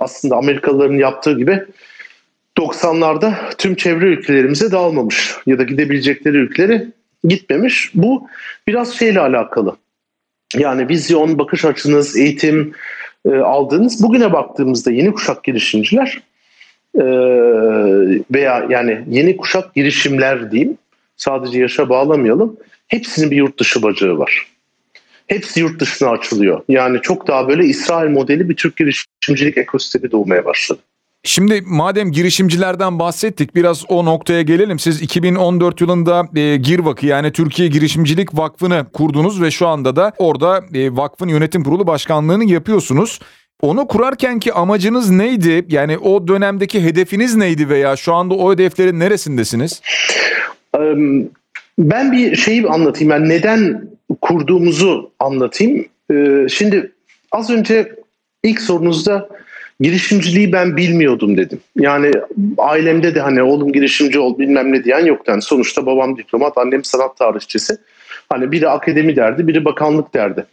aslında 0.00 0.36
Amerikalıların 0.36 0.98
yaptığı 0.98 1.38
gibi 1.38 1.64
90'larda 2.58 3.34
tüm 3.58 3.74
çevre 3.74 4.06
ülkelerimize 4.06 4.72
dağılmamış 4.72 5.34
ya 5.46 5.58
da 5.58 5.62
gidebilecekleri 5.62 6.36
ülkeleri 6.36 6.88
gitmemiş. 7.24 7.90
Bu 7.94 8.28
biraz 8.66 8.94
şeyle 8.94 9.20
alakalı. 9.20 9.76
Yani 10.56 10.88
vizyon, 10.88 11.38
bakış 11.38 11.64
açınız, 11.64 12.16
eğitim 12.16 12.72
e, 13.26 13.30
aldığınız 13.36 14.02
bugüne 14.02 14.32
baktığımızda 14.32 14.90
yeni 14.90 15.12
kuşak 15.12 15.44
girişimciler 15.44 16.22
e, 16.94 17.04
veya 18.34 18.66
yani 18.70 19.04
yeni 19.08 19.36
kuşak 19.36 19.74
girişimler 19.74 20.50
diyeyim 20.50 20.78
sadece 21.16 21.60
yaşa 21.60 21.88
bağlamayalım. 21.88 22.56
Hepsinin 22.88 23.30
bir 23.30 23.36
yurt 23.36 23.60
dışı 23.60 23.82
bacağı 23.82 24.18
var. 24.18 24.46
Hepsi 25.26 25.60
yurt 25.60 25.80
dışına 25.80 26.10
açılıyor. 26.10 26.62
Yani 26.68 27.00
çok 27.02 27.26
daha 27.26 27.48
böyle 27.48 27.64
İsrail 27.64 28.10
modeli 28.10 28.48
bir 28.48 28.56
Türk 28.56 28.76
girişimcilik 28.76 29.58
ekosistemi 29.58 30.10
doğmaya 30.10 30.44
başladı. 30.44 30.80
Şimdi 31.22 31.62
madem 31.66 32.12
girişimcilerden 32.12 32.98
bahsettik 32.98 33.54
biraz 33.54 33.84
o 33.88 34.04
noktaya 34.04 34.42
gelelim. 34.42 34.78
Siz 34.78 35.02
2014 35.02 35.80
yılında 35.80 36.28
e, 36.36 36.56
GİRVAK'ı 36.56 37.06
yani 37.06 37.32
Türkiye 37.32 37.68
Girişimcilik 37.68 38.38
Vakfı'nı 38.38 38.86
kurdunuz 38.92 39.42
ve 39.42 39.50
şu 39.50 39.68
anda 39.68 39.96
da 39.96 40.12
orada 40.18 40.64
e, 40.74 40.96
vakfın 40.96 41.28
yönetim 41.28 41.64
kurulu 41.64 41.86
başkanlığını 41.86 42.44
yapıyorsunuz. 42.44 43.20
Onu 43.62 43.86
kurarkenki 43.86 44.52
amacınız 44.52 45.10
neydi? 45.10 45.66
Yani 45.68 45.98
o 45.98 46.28
dönemdeki 46.28 46.82
hedefiniz 46.84 47.36
neydi 47.36 47.68
veya 47.68 47.96
şu 47.96 48.14
anda 48.14 48.34
o 48.34 48.52
hedeflerin 48.52 49.00
neresindesiniz? 49.00 49.82
Ben 51.78 52.12
bir 52.12 52.36
şeyi 52.36 52.66
anlatayım. 52.68 53.10
Yani 53.10 53.28
neden 53.28 53.88
kurduğumuzu 54.20 55.10
anlatayım. 55.18 55.86
Ee, 56.12 56.46
şimdi 56.50 56.92
az 57.32 57.50
önce 57.50 57.92
ilk 58.42 58.60
sorunuzda 58.60 59.28
girişimciliği 59.80 60.52
ben 60.52 60.76
bilmiyordum 60.76 61.36
dedim. 61.36 61.60
Yani 61.76 62.10
ailemde 62.58 63.14
de 63.14 63.20
hani 63.20 63.42
oğlum 63.42 63.72
girişimci 63.72 64.18
ol 64.18 64.38
bilmem 64.38 64.72
ne 64.72 64.84
diyen 64.84 65.06
yoktu. 65.06 65.30
Yani 65.30 65.42
sonuçta 65.42 65.86
babam 65.86 66.16
diplomat, 66.16 66.58
annem 66.58 66.84
sanat 66.84 67.16
tarihçisi. 67.16 67.76
Hani 68.28 68.52
biri 68.52 68.68
akademi 68.68 69.16
derdi, 69.16 69.46
biri 69.46 69.64
bakanlık 69.64 70.14
derdi. 70.14 70.46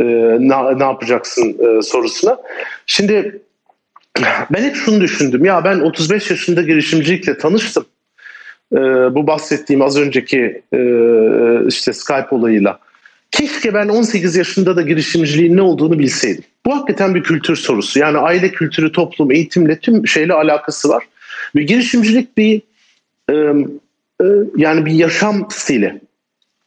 Ee, 0.00 0.04
ne, 0.38 0.78
ne 0.78 0.84
yapacaksın 0.84 1.56
e, 1.60 1.82
sorusuna. 1.82 2.38
Şimdi 2.86 3.40
ben 4.50 4.62
hep 4.62 4.76
şunu 4.76 5.00
düşündüm. 5.00 5.44
Ya 5.44 5.64
ben 5.64 5.80
35 5.80 6.30
yaşında 6.30 6.62
girişimcilikle 6.62 7.38
tanıştım. 7.38 7.86
Ee, 8.72 8.76
bu 9.14 9.26
bahsettiğim 9.26 9.82
az 9.82 9.98
önceki 9.98 10.62
e, 10.74 10.80
işte 11.68 11.92
Skype 11.92 12.28
olayıyla. 12.30 12.78
Keşke 13.36 13.74
ben 13.74 13.88
18 13.88 14.36
yaşında 14.36 14.76
da 14.76 14.82
girişimciliğin 14.82 15.56
ne 15.56 15.62
olduğunu 15.62 15.98
bilseydim. 15.98 16.44
Bu 16.66 16.76
hakikaten 16.76 17.14
bir 17.14 17.22
kültür 17.22 17.56
sorusu. 17.56 17.98
Yani 17.98 18.18
aile 18.18 18.50
kültürü, 18.50 18.92
toplum, 18.92 19.32
eğitimle 19.32 19.78
tüm 19.78 20.06
şeyle 20.06 20.32
alakası 20.32 20.88
var. 20.88 21.04
Ve 21.56 21.62
girişimcilik 21.62 22.36
bir 22.36 22.62
e, 23.30 23.34
e, 24.22 24.26
yani 24.56 24.86
bir 24.86 24.92
yaşam 24.92 25.48
stili. 25.50 26.00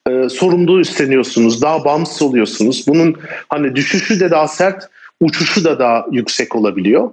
E, 0.09 0.29
sorumluluğu 0.29 0.79
üstleniyorsunuz, 0.79 1.61
daha 1.61 1.85
bağımsız 1.85 2.21
oluyorsunuz. 2.21 2.85
Bunun 2.87 3.15
hani 3.49 3.75
düşüşü 3.75 4.19
de 4.19 4.31
daha 4.31 4.47
sert, 4.47 4.89
uçuşu 5.21 5.63
da 5.63 5.79
daha 5.79 6.05
yüksek 6.11 6.55
olabiliyor. 6.55 7.09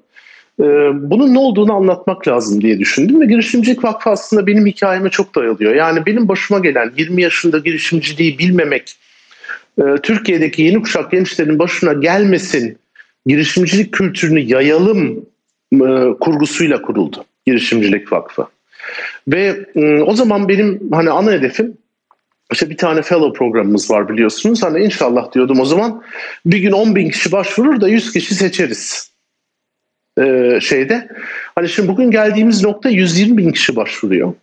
E, 0.60 0.64
bunun 1.10 1.34
ne 1.34 1.38
olduğunu 1.38 1.72
anlatmak 1.72 2.28
lazım 2.28 2.60
diye 2.60 2.78
düşündüm 2.78 3.20
ve 3.20 3.26
Girişimcilik 3.26 3.84
Vakfı 3.84 4.10
aslında 4.10 4.46
benim 4.46 4.66
hikayeme 4.66 5.10
çok 5.10 5.34
dayalıyor. 5.34 5.74
Yani 5.74 6.06
benim 6.06 6.28
başıma 6.28 6.58
gelen 6.58 6.92
20 6.96 7.22
yaşında 7.22 7.58
girişimciliği 7.58 8.38
bilmemek, 8.38 8.96
e, 9.78 9.82
Türkiye'deki 10.02 10.62
yeni 10.62 10.82
kuşak 10.82 11.10
gençlerin 11.10 11.58
başına 11.58 11.92
gelmesin, 11.92 12.78
girişimcilik 13.26 13.92
kültürünü 13.92 14.40
yayalım 14.40 15.26
e, 15.72 15.78
kurgusuyla 16.20 16.82
kuruldu 16.82 17.24
Girişimcilik 17.46 18.12
Vakfı. 18.12 18.46
Ve 19.28 19.66
e, 19.74 20.02
o 20.02 20.14
zaman 20.14 20.48
benim 20.48 20.80
hani 20.92 21.10
ana 21.10 21.32
hedefim 21.32 21.78
işte 22.52 22.70
bir 22.70 22.76
tane 22.76 23.02
fellow 23.02 23.38
programımız 23.38 23.90
var 23.90 24.08
biliyorsunuz. 24.08 24.62
Hani 24.62 24.84
inşallah 24.84 25.32
diyordum 25.32 25.60
o 25.60 25.64
zaman 25.64 26.02
bir 26.46 26.58
gün 26.58 26.72
10 26.72 26.96
bin 26.96 27.10
kişi 27.10 27.32
başvurur 27.32 27.80
da 27.80 27.88
100 27.88 28.12
kişi 28.12 28.34
seçeriz 28.34 29.10
ee, 30.20 30.58
şeyde. 30.62 31.08
Hani 31.54 31.68
şimdi 31.68 31.88
bugün 31.88 32.10
geldiğimiz 32.10 32.64
nokta 32.64 32.88
120 32.88 33.38
bin 33.38 33.52
kişi 33.52 33.76
başvuruyor. 33.76 34.34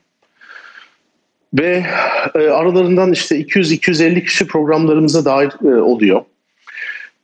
Ve 1.53 1.85
e, 2.35 2.39
aralarından 2.39 3.11
işte 3.11 3.41
200-250 3.41 4.23
kişi 4.23 4.47
programlarımıza 4.47 5.25
dahil 5.25 5.49
e, 5.65 5.81
oluyor. 5.81 6.21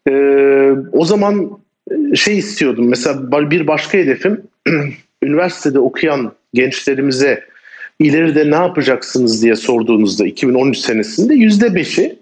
E, 0.09 0.13
o 0.91 1.05
zaman 1.05 1.57
e, 1.91 2.15
şey 2.15 2.37
istiyordum 2.37 2.87
mesela 2.89 3.51
bir 3.51 3.67
başka 3.67 3.97
hedefim 3.97 4.41
üniversitede 5.23 5.79
okuyan 5.79 6.31
gençlerimize 6.53 7.43
ileride 7.99 8.51
ne 8.51 8.55
yapacaksınız 8.55 9.43
diye 9.43 9.55
sorduğunuzda 9.55 10.27
2013 10.27 10.77
senesinde 10.77 11.33
yüzde 11.35 11.75
beşi 11.75 12.19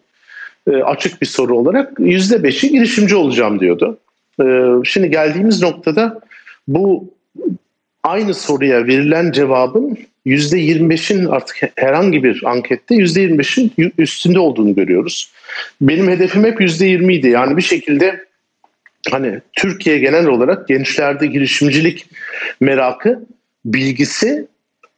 e, 0.68 0.72
açık 0.72 1.22
bir 1.22 1.28
soru 1.28 1.58
olarak 1.58 2.00
yüzde 2.00 2.44
beşi 2.44 2.70
girişimci 2.70 3.16
olacağım 3.16 3.60
diyordu. 3.60 3.98
E, 4.42 4.46
şimdi 4.84 5.10
geldiğimiz 5.10 5.62
noktada 5.62 6.20
bu 6.68 7.14
aynı 8.04 8.34
soruya 8.34 8.88
verilen 8.88 9.32
cevabın 9.32 9.98
%25'in 10.28 11.26
artık 11.26 11.58
herhangi 11.76 12.24
bir 12.24 12.44
ankette 12.46 12.96
%25'in 12.96 13.94
üstünde 13.98 14.40
olduğunu 14.40 14.76
görüyoruz. 14.76 15.32
Benim 15.82 16.08
hedefim 16.10 16.44
hep 16.44 16.62
%20 16.62 17.14
idi. 17.14 17.28
Yani 17.28 17.58
bir 17.58 17.62
şekilde 17.62 18.26
hani 19.12 19.42
Türkiye 19.54 19.98
genel 19.98 20.28
olarak 20.28 20.68
gençlerde 20.68 21.28
girişimcilik 21.28 22.10
merakı, 22.60 23.26
bilgisi 23.66 24.48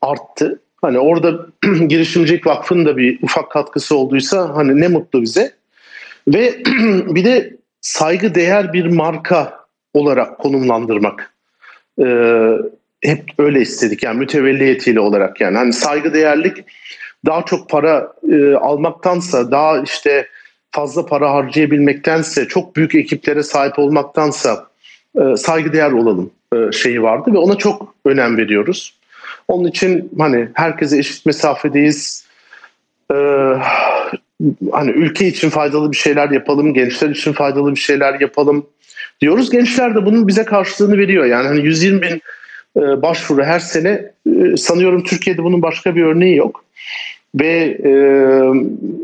arttı. 0.01 0.59
Hani 0.81 1.00
orada 1.00 1.48
girişimcilik 1.88 2.48
vakfının 2.48 2.86
da 2.86 2.98
bir 2.98 3.19
ufak 3.21 3.51
katkısı 3.51 3.98
olduysa 3.98 4.55
hani 4.55 4.81
ne 4.81 4.88
mutlu 4.88 5.21
bize. 5.21 5.51
Ve 6.27 6.63
bir 7.05 7.25
de 7.25 7.53
saygı 7.81 8.36
değer 8.36 8.74
bir 8.74 8.86
marka 8.86 9.59
olarak 9.93 10.38
konumlandırmak. 10.38 11.33
Ee, 12.01 12.51
hep 13.01 13.24
öyle 13.38 13.62
istedik 13.62 14.03
yani 14.03 14.20
mütevelliyetiyle 14.20 15.00
olarak 15.00 15.41
yani. 15.41 15.58
Hani 15.58 15.74
saygı 15.74 16.13
değerlik 16.13 16.58
daha 17.25 17.46
çok 17.46 17.70
para 17.70 18.13
e, 18.32 18.53
almaktansa 18.53 19.51
daha 19.51 19.79
işte 19.79 20.27
fazla 20.72 21.06
para 21.06 21.32
harcayabilmektense 21.32 22.48
çok 22.48 22.75
büyük 22.75 22.96
ekiplere 22.96 23.44
sahip 23.44 23.79
olmaktansa 23.79 24.68
e, 25.15 25.36
saygıdeğer 25.36 25.91
olalım 25.91 26.32
e, 26.53 26.72
şeyi 26.72 27.01
vardı 27.01 27.34
ve 27.34 27.38
ona 27.38 27.56
çok 27.56 27.96
önem 28.06 28.38
veriyoruz. 28.38 29.00
Onun 29.48 29.68
için 29.68 30.12
hani 30.18 30.50
herkese 30.53 30.98
eşit 30.98 31.25
mesafedeyiz. 31.25 32.25
Ee, 33.13 33.15
hani 34.72 34.91
ülke 34.91 35.27
için 35.27 35.50
faydalı 35.50 35.91
bir 35.91 35.98
şeyler 35.98 36.29
yapalım, 36.29 36.74
gençler 36.74 37.10
için 37.10 37.34
faydalı 37.34 37.72
bir 37.72 37.79
şeyler 37.79 38.20
yapalım 38.20 38.65
diyoruz. 39.22 39.50
Gençler 39.50 39.96
de 39.96 40.06
bunun 40.06 40.27
bize 40.27 40.46
karşılığını 40.46 40.98
veriyor. 40.98 41.25
Yani 41.25 41.48
hani 41.48 41.65
120 41.65 42.01
bin 42.01 42.22
e, 42.77 43.01
başvuru 43.01 43.43
her 43.43 43.59
sene 43.59 44.11
e, 44.25 44.57
sanıyorum 44.57 45.03
Türkiye'de 45.03 45.43
bunun 45.43 45.61
başka 45.61 45.95
bir 45.95 46.03
örneği 46.03 46.35
yok. 46.35 46.65
Ve 47.35 47.77
e, 47.83 47.91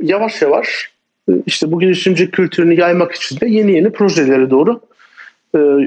yavaş 0.03 0.41
yavaş 0.41 0.91
işte 1.45 1.71
bu 1.71 1.79
girişimci 1.79 2.31
kültürünü 2.31 2.79
yaymak 2.79 3.11
için 3.11 3.39
de 3.39 3.47
yeni 3.47 3.75
yeni 3.75 3.91
projelere 3.91 4.49
doğru 4.49 4.81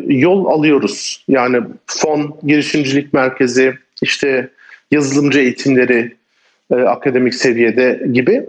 yol 0.06 0.46
alıyoruz. 0.46 1.24
Yani 1.28 1.60
fon, 1.86 2.36
girişimcilik 2.46 3.12
merkezi, 3.12 3.74
işte 4.02 4.48
yazılımcı 4.90 5.38
eğitimleri 5.38 6.16
akademik 6.70 7.34
seviyede 7.34 8.06
gibi 8.12 8.46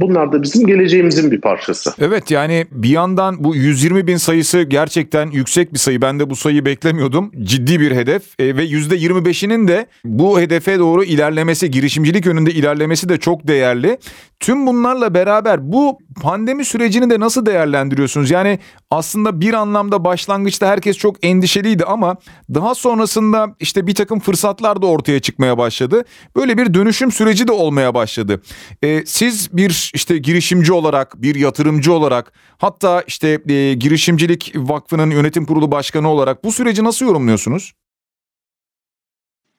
bunlar 0.00 0.32
da 0.32 0.42
bizim 0.42 0.66
geleceğimizin 0.66 1.30
bir 1.30 1.40
parçası. 1.40 1.94
Evet 2.00 2.30
yani 2.30 2.66
bir 2.70 2.88
yandan 2.88 3.44
bu 3.44 3.56
120 3.56 4.06
bin 4.06 4.16
sayısı 4.16 4.62
gerçekten 4.62 5.30
yüksek 5.30 5.72
bir 5.72 5.78
sayı. 5.78 6.02
Ben 6.02 6.20
de 6.20 6.30
bu 6.30 6.36
sayıyı 6.36 6.64
beklemiyordum. 6.64 7.30
Ciddi 7.42 7.80
bir 7.80 7.90
hedef 7.90 8.22
e, 8.38 8.56
ve 8.56 8.64
%25'inin 8.64 9.68
de 9.68 9.86
bu 10.04 10.40
hedefe 10.40 10.78
doğru 10.78 11.04
ilerlemesi, 11.04 11.70
girişimcilik 11.70 12.26
yönünde 12.26 12.50
ilerlemesi 12.50 13.08
de 13.08 13.16
çok 13.16 13.48
değerli. 13.48 13.98
Tüm 14.42 14.66
bunlarla 14.66 15.14
beraber 15.14 15.72
bu 15.72 15.98
pandemi 16.22 16.64
sürecini 16.64 17.10
de 17.10 17.20
nasıl 17.20 17.46
değerlendiriyorsunuz? 17.46 18.30
Yani 18.30 18.58
aslında 18.90 19.40
bir 19.40 19.54
anlamda 19.54 20.04
başlangıçta 20.04 20.66
herkes 20.66 20.96
çok 20.96 21.24
endişeliydi 21.24 21.84
ama 21.84 22.16
daha 22.54 22.74
sonrasında 22.74 23.54
işte 23.60 23.86
bir 23.86 23.94
takım 23.94 24.20
fırsatlar 24.20 24.82
da 24.82 24.86
ortaya 24.86 25.20
çıkmaya 25.20 25.58
başladı. 25.58 26.04
Böyle 26.36 26.58
bir 26.58 26.74
dönüşüm 26.74 27.12
süreci 27.12 27.48
de 27.48 27.52
olmaya 27.52 27.94
başladı. 27.94 28.42
Ee, 28.82 29.02
siz 29.06 29.56
bir 29.56 29.90
işte 29.94 30.18
girişimci 30.18 30.72
olarak, 30.72 31.22
bir 31.22 31.34
yatırımcı 31.34 31.92
olarak 31.92 32.32
hatta 32.58 33.02
işte 33.06 33.28
e, 33.48 33.74
Girişimcilik 33.74 34.52
Vakfı'nın 34.56 35.10
yönetim 35.10 35.46
kurulu 35.46 35.70
başkanı 35.70 36.08
olarak 36.08 36.44
bu 36.44 36.52
süreci 36.52 36.84
nasıl 36.84 37.06
yorumluyorsunuz? 37.06 37.72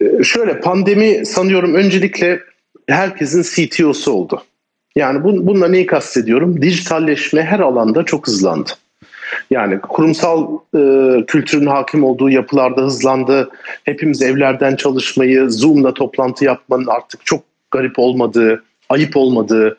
Ee, 0.01 0.23
şöyle 0.23 0.59
pandemi 0.59 1.25
sanıyorum 1.25 1.73
öncelikle 1.75 2.39
herkesin 2.87 3.43
CTO'su 3.43 4.11
oldu. 4.11 4.43
Yani 4.95 5.23
bun, 5.23 5.47
bununla 5.47 5.67
neyi 5.67 5.85
kastediyorum? 5.85 6.61
Dijitalleşme 6.61 7.43
her 7.43 7.59
alanda 7.59 8.03
çok 8.03 8.27
hızlandı. 8.27 8.69
Yani 9.51 9.81
kurumsal 9.81 10.57
e, 10.75 10.79
kültürün 11.27 11.65
hakim 11.65 12.03
olduğu 12.03 12.29
yapılarda 12.29 12.81
hızlandı. 12.81 13.49
Hepimiz 13.83 14.21
evlerden 14.21 14.75
çalışmayı, 14.75 15.49
Zoom'la 15.49 15.93
toplantı 15.93 16.45
yapmanın 16.45 16.87
artık 16.87 17.25
çok 17.25 17.43
garip 17.71 17.99
olmadığı, 17.99 18.63
ayıp 18.89 19.17
olmadığı, 19.17 19.77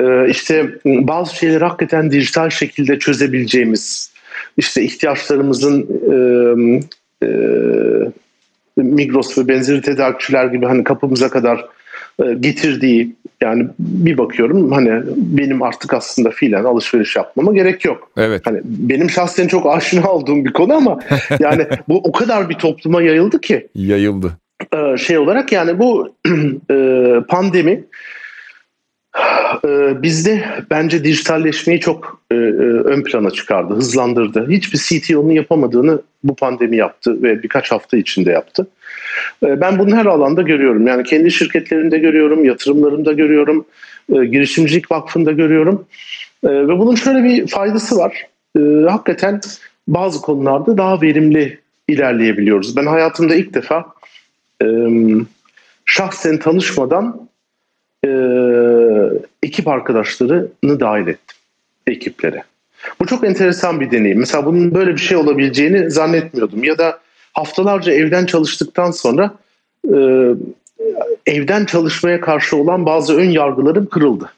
e, 0.00 0.28
işte 0.28 0.70
bazı 0.84 1.36
şeyleri 1.36 1.64
hakikaten 1.64 2.10
dijital 2.10 2.50
şekilde 2.50 2.98
çözebileceğimiz, 2.98 4.12
işte 4.56 4.82
ihtiyaçlarımızın 4.82 5.86
e, 6.10 7.26
e, 7.26 7.28
Migros 8.76 9.38
ve 9.38 9.48
benzeri 9.48 9.82
tedarikçiler 9.82 10.46
gibi 10.46 10.66
hani 10.66 10.84
kapımıza 10.84 11.30
kadar 11.30 11.64
getirdiği 12.40 13.14
yani 13.42 13.66
bir 13.78 14.18
bakıyorum 14.18 14.72
hani 14.72 15.02
benim 15.16 15.62
artık 15.62 15.94
aslında 15.94 16.30
fiilen 16.30 16.64
alışveriş 16.64 17.16
yapmama 17.16 17.52
gerek 17.52 17.84
yok. 17.84 18.10
Evet. 18.16 18.42
Hani 18.44 18.60
benim 18.64 19.10
şahsen 19.10 19.48
çok 19.48 19.66
aşina 19.66 20.12
olduğum 20.12 20.44
bir 20.44 20.52
konu 20.52 20.74
ama 20.74 21.00
yani 21.40 21.66
bu 21.88 21.96
o 21.98 22.12
kadar 22.12 22.48
bir 22.48 22.54
topluma 22.54 23.02
yayıldı 23.02 23.40
ki. 23.40 23.68
Yayıldı. 23.74 24.32
E, 24.74 24.96
şey 24.96 25.18
olarak 25.18 25.52
yani 25.52 25.78
bu 25.78 26.14
e, 26.70 26.76
pandemi 27.28 27.84
bizde 30.02 30.44
bence 30.70 31.04
dijitalleşmeyi 31.04 31.80
çok 31.80 32.20
ön 32.30 33.02
plana 33.02 33.30
çıkardı, 33.30 33.74
hızlandırdı. 33.74 34.48
Hiçbir 34.50 34.78
CTO'nun 34.78 35.30
yapamadığını 35.30 36.02
bu 36.24 36.36
pandemi 36.36 36.76
yaptı 36.76 37.22
ve 37.22 37.42
birkaç 37.42 37.72
hafta 37.72 37.96
içinde 37.96 38.30
yaptı. 38.30 38.66
Ee, 39.42 39.60
ben 39.60 39.78
bunu 39.78 39.96
her 39.96 40.06
alanda 40.06 40.42
görüyorum. 40.42 40.86
Yani 40.86 41.04
kendi 41.04 41.30
şirketlerimde 41.30 41.98
görüyorum, 41.98 42.44
yatırımlarımda 42.44 43.12
görüyorum, 43.12 43.64
e, 44.14 44.24
girişimcilik 44.24 44.90
vakfında 44.90 45.32
görüyorum. 45.32 45.86
Ee, 46.44 46.48
ve 46.48 46.78
bunun 46.78 46.94
şöyle 46.94 47.24
bir 47.24 47.46
faydası 47.46 47.96
var. 47.96 48.26
Ee, 48.58 48.60
hakikaten 48.88 49.40
bazı 49.88 50.20
konularda 50.20 50.78
daha 50.78 51.02
verimli 51.02 51.58
ilerleyebiliyoruz. 51.88 52.76
Ben 52.76 52.86
hayatımda 52.86 53.34
ilk 53.34 53.54
defa 53.54 53.84
şahsen 55.84 56.38
tanışmadan 56.38 57.28
e, 58.04 58.08
ekip 59.42 59.68
arkadaşlarını 59.68 60.80
dahil 60.80 61.06
ettim 61.06 61.36
ekiplere. 61.86 62.42
Bu 63.00 63.06
çok 63.06 63.24
enteresan 63.24 63.80
bir 63.80 63.90
deneyim. 63.90 64.18
Mesela 64.18 64.46
bunun 64.46 64.74
böyle 64.74 64.92
bir 64.92 65.00
şey 65.00 65.16
olabileceğini 65.16 65.90
zannetmiyordum. 65.90 66.64
Ya 66.64 66.78
da 66.78 67.00
haftalarca 67.32 67.92
evden 67.92 68.26
çalıştıktan 68.26 68.90
sonra 68.90 69.34
e, 69.94 69.98
evden 71.26 71.64
çalışmaya 71.64 72.20
karşı 72.20 72.56
olan 72.56 72.86
bazı 72.86 73.16
ön 73.16 73.30
yargılarım 73.30 73.86
kırıldı. 73.86 74.32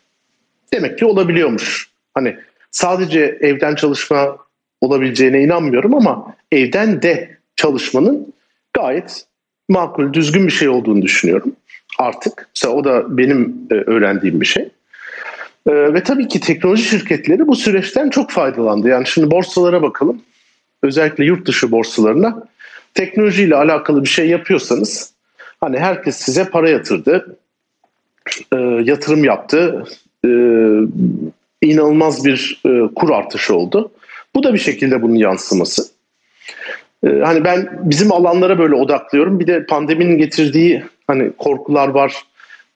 Demek 0.73 0.99
ki 0.99 1.05
olabiliyormuş. 1.05 1.91
Hani 2.15 2.37
sadece 2.71 3.39
evden 3.41 3.75
çalışma 3.75 4.37
olabileceğine 4.81 5.43
inanmıyorum 5.43 5.95
ama 5.95 6.35
evden 6.53 7.03
de 7.03 7.37
çalışmanın 7.57 8.33
gayet 8.73 9.25
makul, 9.69 10.13
düzgün 10.13 10.47
bir 10.47 10.53
şey 10.53 10.69
olduğunu 10.69 11.03
düşünüyorum 11.03 11.57
artık. 11.99 12.49
Mesela 12.55 12.75
o 12.75 12.85
da 12.85 13.17
benim 13.19 13.57
e, 13.71 13.75
öğrendiğim 13.75 14.41
bir 14.41 14.47
şey. 14.47 14.69
E, 15.67 15.73
ve 15.73 16.03
tabii 16.03 16.29
ki 16.29 16.41
teknoloji 16.41 16.83
şirketleri 16.83 17.47
bu 17.47 17.57
süreçten 17.57 18.11
çok 18.11 18.31
faydalandı. 18.31 18.89
Yani 18.89 19.07
şimdi 19.07 19.31
borsalara 19.31 19.83
bakalım. 19.83 20.23
Özellikle 20.83 21.25
yurt 21.25 21.47
dışı 21.47 21.71
borsalarına 21.71 22.43
teknolojiyle 22.95 23.57
alakalı 23.57 24.03
bir 24.03 24.09
şey 24.09 24.29
yapıyorsanız 24.29 25.13
hani 25.61 25.79
herkes 25.79 26.17
size 26.17 26.45
para 26.45 26.71
yatırdı, 26.71 27.37
e, 28.53 28.57
yatırım 28.85 29.25
yaptı, 29.25 29.85
inanılmaz 31.63 32.25
bir 32.25 32.63
kur 32.97 33.11
artışı 33.11 33.55
oldu. 33.55 33.93
Bu 34.35 34.43
da 34.43 34.55
bir 34.55 34.59
şekilde 34.59 35.03
bunun 35.03 35.15
yansıması. 35.15 35.83
Hani 37.05 37.45
ben 37.45 37.81
bizim 37.83 38.13
alanlara 38.13 38.59
böyle 38.59 38.75
odaklıyorum. 38.75 39.41
Bir 39.41 39.47
de 39.47 39.67
pandeminin 39.67 40.19
getirdiği 40.19 40.85
hani 41.07 41.33
korkular 41.39 41.89
var, 41.89 42.23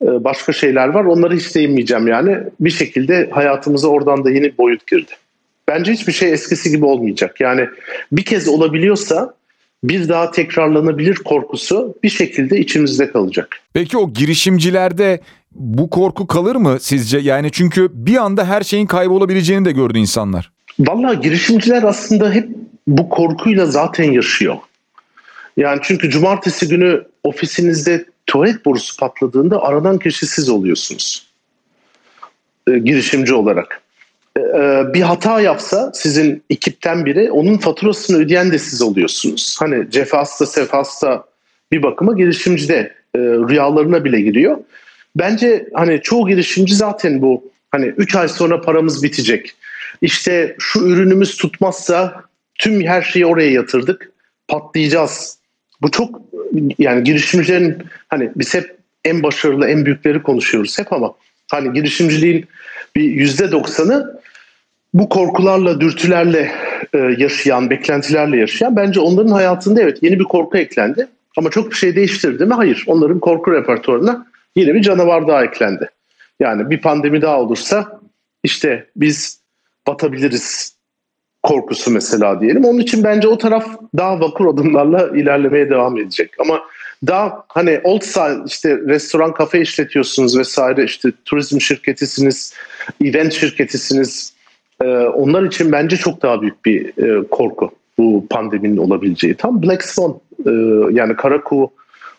e, 0.02 0.24
başka 0.24 0.52
şeyler 0.52 0.88
var. 0.88 1.04
Onları 1.04 1.36
hiç 1.36 1.54
değinmeyeceğim 1.54 2.08
yani. 2.08 2.38
Bir 2.60 2.70
şekilde 2.70 3.30
hayatımıza 3.30 3.88
oradan 3.88 4.24
da 4.24 4.30
yeni 4.30 4.58
boyut 4.58 4.86
girdi. 4.86 5.12
Bence 5.68 5.92
hiçbir 5.92 6.12
şey 6.12 6.32
eskisi 6.32 6.70
gibi 6.70 6.84
olmayacak. 6.84 7.40
Yani 7.40 7.68
bir 8.12 8.24
kez 8.24 8.48
olabiliyorsa 8.48 9.34
bir 9.84 10.08
daha 10.08 10.30
tekrarlanabilir 10.30 11.14
korkusu 11.14 11.94
bir 12.02 12.08
şekilde 12.08 12.58
içimizde 12.58 13.12
kalacak. 13.12 13.60
Peki 13.72 13.98
o 13.98 14.12
girişimcilerde 14.12 15.20
bu 15.52 15.90
korku 15.90 16.26
kalır 16.26 16.56
mı 16.56 16.76
sizce? 16.80 17.18
Yani 17.18 17.50
çünkü 17.52 17.88
bir 17.92 18.16
anda 18.16 18.44
her 18.44 18.62
şeyin 18.62 18.86
kaybolabileceğini 18.86 19.64
de 19.64 19.72
gördü 19.72 19.98
insanlar. 19.98 20.50
Vallahi 20.78 21.20
girişimciler 21.20 21.82
aslında 21.82 22.32
hep 22.32 22.48
bu 22.86 23.08
korkuyla 23.08 23.66
zaten 23.66 24.12
yaşıyor. 24.12 24.56
Yani 25.56 25.80
çünkü 25.82 26.10
cumartesi 26.10 26.68
günü 26.68 27.04
ofisinizde 27.24 28.04
tuvalet 28.26 28.64
borusu 28.64 28.96
patladığında 28.96 29.62
aradan 29.62 29.98
kişi 29.98 30.26
siz 30.26 30.48
oluyorsunuz. 30.48 31.26
E, 32.68 32.78
girişimci 32.78 33.35
olarak. 33.35 33.83
E, 34.37 34.40
e, 34.40 34.85
bir 34.94 35.02
hata 35.02 35.40
yapsa 35.40 35.92
sizin 35.94 36.42
ekipten 36.50 37.06
biri 37.06 37.30
onun 37.30 37.56
faturasını 37.56 38.16
ödeyen 38.16 38.52
de 38.52 38.59
siz 38.59 38.83
oluyorsunuz. 38.83 39.56
Hani 39.61 39.90
cefasta 39.90 40.46
sefasta 40.46 41.24
bir 41.72 41.83
bakıma 41.83 42.12
girişimcide 42.12 42.94
e, 43.14 43.18
rüyalarına 43.18 44.04
bile 44.04 44.20
giriyor. 44.20 44.56
Bence 45.16 45.68
hani 45.74 46.00
çoğu 46.02 46.28
girişimci 46.28 46.74
zaten 46.74 47.22
bu 47.22 47.50
hani 47.70 47.87
3 47.87 48.16
ay 48.16 48.28
sonra 48.28 48.61
paramız 48.61 49.02
bitecek. 49.02 49.54
İşte 50.02 50.56
şu 50.59 50.80
ürünümüz 50.80 51.37
tutmazsa 51.37 52.24
tüm 52.59 52.83
her 52.83 53.02
şeyi 53.02 53.26
oraya 53.26 53.50
yatırdık. 53.50 54.12
Patlayacağız. 54.48 55.38
Bu 55.83 55.90
çok 55.90 56.20
yani 56.78 57.04
girişimcilerin 57.04 57.82
hani 58.08 58.30
biz 58.36 58.54
hep 58.54 58.76
en 59.04 59.22
başarılı 59.22 59.68
en 59.68 59.86
büyükleri 59.86 60.22
konuşuyoruz 60.22 60.78
hep 60.78 60.92
ama 60.92 61.14
hani 61.50 61.72
girişimciliğin 61.72 62.46
bir 62.96 63.02
yüzde 63.02 63.52
doksanı 63.52 64.20
bu 64.94 65.08
korkularla, 65.08 65.80
dürtülerle 65.80 66.52
e, 66.92 66.98
yaşayan, 66.98 67.70
beklentilerle 67.70 68.36
yaşayan 68.36 68.76
bence 68.76 69.00
onların 69.00 69.32
hayatında 69.32 69.82
evet 69.82 69.98
yeni 70.02 70.18
bir 70.18 70.24
korku 70.24 70.58
eklendi. 70.58 71.08
Ama 71.36 71.50
çok 71.50 71.70
bir 71.70 71.76
şey 71.76 71.96
değiştirdi 71.96 72.46
mi? 72.46 72.54
Hayır. 72.54 72.84
Onların 72.86 73.18
korku 73.18 73.52
repertuarına 73.52 74.26
yeni 74.56 74.74
bir 74.74 74.82
canavar 74.82 75.28
daha 75.28 75.44
eklendi. 75.44 75.90
Yani 76.40 76.70
bir 76.70 76.80
pandemi 76.80 77.22
daha 77.22 77.40
olursa 77.40 78.00
işte 78.44 78.86
biz 78.96 79.40
batabiliriz 79.86 80.76
korkusu 81.42 81.90
mesela 81.90 82.40
diyelim. 82.40 82.64
Onun 82.64 82.79
için 82.79 83.05
bence 83.05 83.29
o 83.29 83.38
taraf 83.38 83.66
daha 83.96 84.20
vakur 84.20 84.55
adımlarla 84.55 85.09
ilerlemeye 85.16 85.70
devam 85.70 85.98
edecek. 85.98 86.31
Ama 86.38 86.61
daha 87.07 87.44
hani 87.48 87.81
old 87.85 88.03
style 88.03 88.42
işte 88.46 88.79
restoran 88.87 89.35
kafe 89.35 89.61
işletiyorsunuz 89.61 90.38
vesaire 90.38 90.85
işte 90.85 91.12
turizm 91.24 91.61
şirketisiniz, 91.61 92.55
event 93.05 93.33
şirketisiniz. 93.33 94.33
Ee, 94.83 94.87
onlar 94.96 95.42
için 95.42 95.72
bence 95.72 95.96
çok 95.96 96.22
daha 96.22 96.42
büyük 96.42 96.64
bir 96.64 97.05
e, 97.05 97.29
korku 97.29 97.70
bu 97.98 98.26
pandeminin 98.31 98.76
olabileceği. 98.76 99.35
Tam 99.35 99.62
Black 99.62 99.85
Swan 99.85 100.14
e, 100.46 100.50
yani 100.90 101.16
kara 101.16 101.44
kuğu 101.44 101.72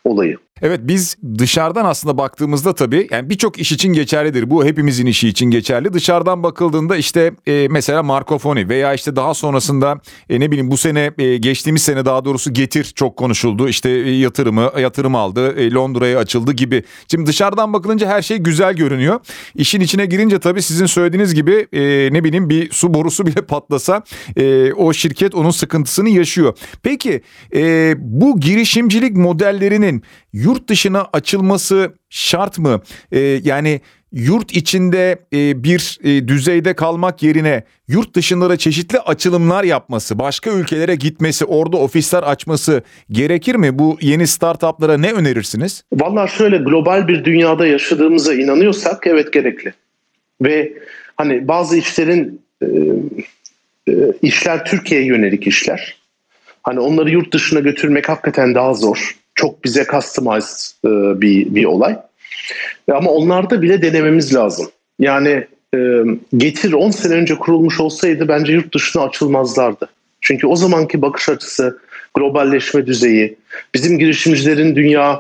olayı. 0.04 0.38
Evet 0.62 0.80
biz 0.84 1.18
dışarıdan 1.38 1.86
aslında 1.86 2.18
baktığımızda 2.18 2.76
tabii 2.76 3.08
yani 3.12 3.30
birçok 3.30 3.60
iş 3.60 3.72
için 3.72 3.94
geçerlidir. 3.94 4.50
Bu 4.50 4.66
hepimizin 4.66 5.06
işi 5.06 5.28
için 5.28 5.46
geçerli. 5.46 5.94
Dışarıdan 5.94 6.44
bakıldığında 6.44 6.98
işte 6.98 7.32
e, 7.48 7.68
mesela 7.68 8.04
Marco 8.04 8.40
veya 8.56 8.94
işte 8.94 9.16
daha 9.16 9.34
sonrasında 9.34 10.02
e, 10.30 10.40
ne 10.40 10.52
bileyim 10.52 10.72
bu 10.72 10.78
sene 10.78 11.12
e, 11.18 11.38
geçtiğimiz 11.38 11.82
sene 11.82 12.06
daha 12.06 12.26
doğrusu 12.26 12.54
Getir 12.54 12.84
çok 12.96 13.18
konuşuldu. 13.18 13.70
İşte 13.70 13.90
e, 13.90 14.12
yatırımı 14.12 14.72
yatırım 14.80 15.16
aldı. 15.16 15.60
E, 15.60 15.72
Londra'ya 15.72 16.20
açıldı 16.20 16.52
gibi. 16.54 16.84
Şimdi 17.12 17.26
dışarıdan 17.26 17.74
bakılınca 17.74 18.08
her 18.08 18.22
şey 18.22 18.38
güzel 18.38 18.74
görünüyor. 18.74 19.20
İşin 19.56 19.82
içine 19.82 20.06
girince 20.06 20.40
tabii 20.40 20.62
sizin 20.62 20.86
söylediğiniz 20.86 21.34
gibi 21.34 21.68
e, 21.74 21.82
ne 22.14 22.24
bileyim 22.24 22.50
bir 22.50 22.72
su 22.72 22.94
borusu 22.94 23.26
bile 23.28 23.42
patlasa 23.42 24.04
e, 24.38 24.74
o 24.74 24.94
şirket 24.94 25.36
onun 25.36 25.52
sıkıntısını 25.52 26.10
yaşıyor. 26.10 26.58
Peki 26.84 27.22
e, 27.56 27.94
bu 27.98 28.40
girişimcilik 28.40 29.18
modellerinin 29.18 30.04
yurt 30.34 30.51
dışına 30.68 31.08
açılması 31.14 31.94
şart 32.10 32.60
mı? 32.60 32.82
Ee, 33.12 33.20
yani 33.20 33.82
yurt 34.12 34.52
içinde 34.52 35.20
e, 35.34 35.64
bir 35.64 36.00
e, 36.04 36.28
düzeyde 36.28 36.74
kalmak 36.74 37.24
yerine 37.24 37.64
yurt 37.88 38.16
dışında 38.16 38.50
da 38.50 38.58
çeşitli 38.58 39.00
açılımlar 39.00 39.64
yapması, 39.64 40.20
başka 40.20 40.52
ülkelere 40.52 40.96
gitmesi, 40.96 41.46
orada 41.46 41.78
ofisler 41.78 42.24
açması 42.24 42.84
gerekir 43.12 43.56
mi? 43.56 43.80
Bu 43.80 43.98
yeni 44.02 44.28
startuplara 44.28 44.98
ne 44.98 45.12
önerirsiniz? 45.12 45.84
Vallahi 45.94 46.32
şöyle 46.32 46.58
global 46.58 47.08
bir 47.08 47.26
dünyada 47.26 47.68
yaşadığımıza 47.68 48.34
inanıyorsak 48.34 49.08
evet 49.08 49.34
gerekli. 49.34 49.74
Ve 50.42 50.74
hani 51.16 51.48
bazı 51.48 51.78
işlerin 51.78 52.42
e, 52.62 52.68
e, 53.88 53.94
işler 54.22 54.66
Türkiye'ye 54.66 55.08
yönelik 55.08 55.48
işler. 55.48 56.02
Hani 56.64 56.80
onları 56.80 57.10
yurt 57.10 57.34
dışına 57.34 57.60
götürmek 57.60 58.10
hakikaten 58.10 58.56
daha 58.56 58.74
zor 58.74 59.16
çok 59.42 59.64
bize 59.64 59.86
customized 59.92 60.86
e, 60.86 61.22
bir, 61.22 61.56
bir 61.56 61.66
olay. 61.66 61.98
Ama 62.92 63.12
onlarda 63.12 63.62
bile 63.62 63.82
denememiz 63.82 64.36
lazım. 64.36 64.68
Yani 65.00 65.48
e, 65.76 65.80
Getir 66.38 66.74
10 66.74 66.92
sene 66.92 67.14
önce 67.14 67.36
kurulmuş 67.36 67.80
olsaydı 67.80 68.28
bence 68.28 68.54
yurt 68.54 68.76
dışına 68.76 69.04
açılmazlardı. 69.04 69.90
Çünkü 70.22 70.48
o 70.48 70.56
zamanki 70.56 71.02
bakış 71.02 71.30
açısı, 71.30 71.80
globalleşme 72.14 72.86
düzeyi, 72.86 73.38
bizim 73.74 74.00
girişimcilerin 74.00 74.76
dünya 74.76 75.20